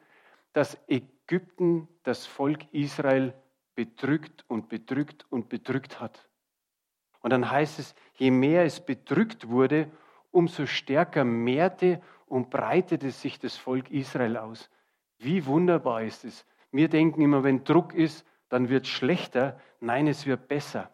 dass 0.53 0.79
Ägypten 0.89 1.89
das 2.03 2.27
Volk 2.27 2.61
Israel 2.73 3.35
bedrückt 3.75 4.45
und 4.49 4.69
bedrückt 4.69 5.27
und 5.31 5.49
bedrückt 5.49 6.01
hat. 6.01 6.29
Und 7.21 7.31
dann 7.31 7.51
heißt 7.51 7.79
es, 7.79 7.95
je 8.15 8.31
mehr 8.31 8.65
es 8.65 8.85
bedrückt 8.85 9.49
wurde, 9.49 9.91
umso 10.31 10.67
stärker 10.67 11.25
mehrte 11.25 12.01
und 12.27 12.51
breitete 12.51 13.11
sich 13.11 13.39
das 13.39 13.57
Volk 13.57 13.91
Israel 13.91 14.37
aus. 14.37 14.71
Wie 15.19 15.45
wunderbar 15.47 16.03
ist 16.03 16.25
es. 16.25 16.47
Wir 16.73 16.89
denken 16.89 17.21
immer, 17.21 17.43
wenn 17.43 17.65
Druck 17.65 17.95
ist, 17.95 18.25
dann 18.51 18.69
wird 18.69 18.85
es 18.85 18.91
schlechter. 18.91 19.59
Nein, 19.81 20.07
es 20.07 20.27
wird 20.27 20.49
besser. 20.49 20.91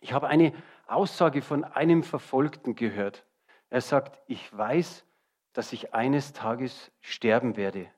Ich 0.00 0.12
habe 0.12 0.28
eine 0.28 0.52
Aussage 0.86 1.42
von 1.42 1.64
einem 1.64 2.04
Verfolgten 2.04 2.76
gehört. 2.76 3.26
Er 3.70 3.80
sagt, 3.80 4.22
ich 4.28 4.56
weiß, 4.56 5.04
dass 5.52 5.72
ich 5.72 5.94
eines 5.94 6.32
Tages 6.32 6.92
sterben 7.00 7.56
werde. 7.56 7.88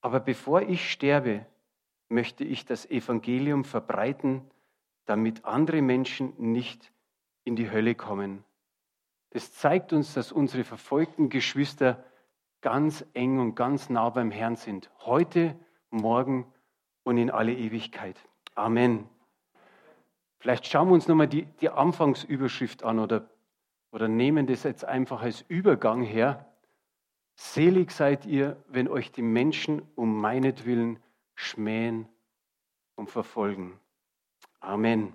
Aber 0.00 0.18
bevor 0.18 0.62
ich 0.62 0.90
sterbe, 0.90 1.46
möchte 2.08 2.42
ich 2.42 2.64
das 2.64 2.90
Evangelium 2.90 3.64
verbreiten, 3.64 4.50
damit 5.04 5.44
andere 5.44 5.82
Menschen 5.82 6.34
nicht 6.38 6.92
in 7.44 7.54
die 7.54 7.70
Hölle 7.70 7.94
kommen. 7.94 8.44
Das 9.30 9.52
zeigt 9.52 9.92
uns, 9.92 10.14
dass 10.14 10.32
unsere 10.32 10.64
verfolgten 10.64 11.28
Geschwister 11.28 12.02
ganz 12.60 13.04
eng 13.12 13.38
und 13.38 13.54
ganz 13.54 13.90
nah 13.90 14.08
beim 14.08 14.30
Herrn 14.30 14.56
sind. 14.56 14.90
Heute, 15.00 15.58
morgen 15.90 16.50
und 17.04 17.16
in 17.16 17.30
alle 17.30 17.52
Ewigkeit. 17.52 18.16
Amen. 18.54 19.08
Vielleicht 20.38 20.66
schauen 20.66 20.88
wir 20.88 20.94
uns 20.94 21.08
nochmal 21.08 21.28
die, 21.28 21.46
die 21.60 21.70
Anfangsüberschrift 21.70 22.82
an 22.82 22.98
oder, 22.98 23.30
oder 23.92 24.08
nehmen 24.08 24.46
das 24.46 24.64
jetzt 24.64 24.84
einfach 24.84 25.22
als 25.22 25.44
Übergang 25.48 26.02
her. 26.02 26.52
Selig 27.36 27.92
seid 27.92 28.26
ihr, 28.26 28.62
wenn 28.68 28.88
euch 28.88 29.10
die 29.12 29.22
Menschen 29.22 29.82
um 29.94 30.20
meinetwillen 30.20 30.98
schmähen 31.34 32.08
und 32.94 33.10
verfolgen. 33.10 33.78
Amen. 34.60 35.14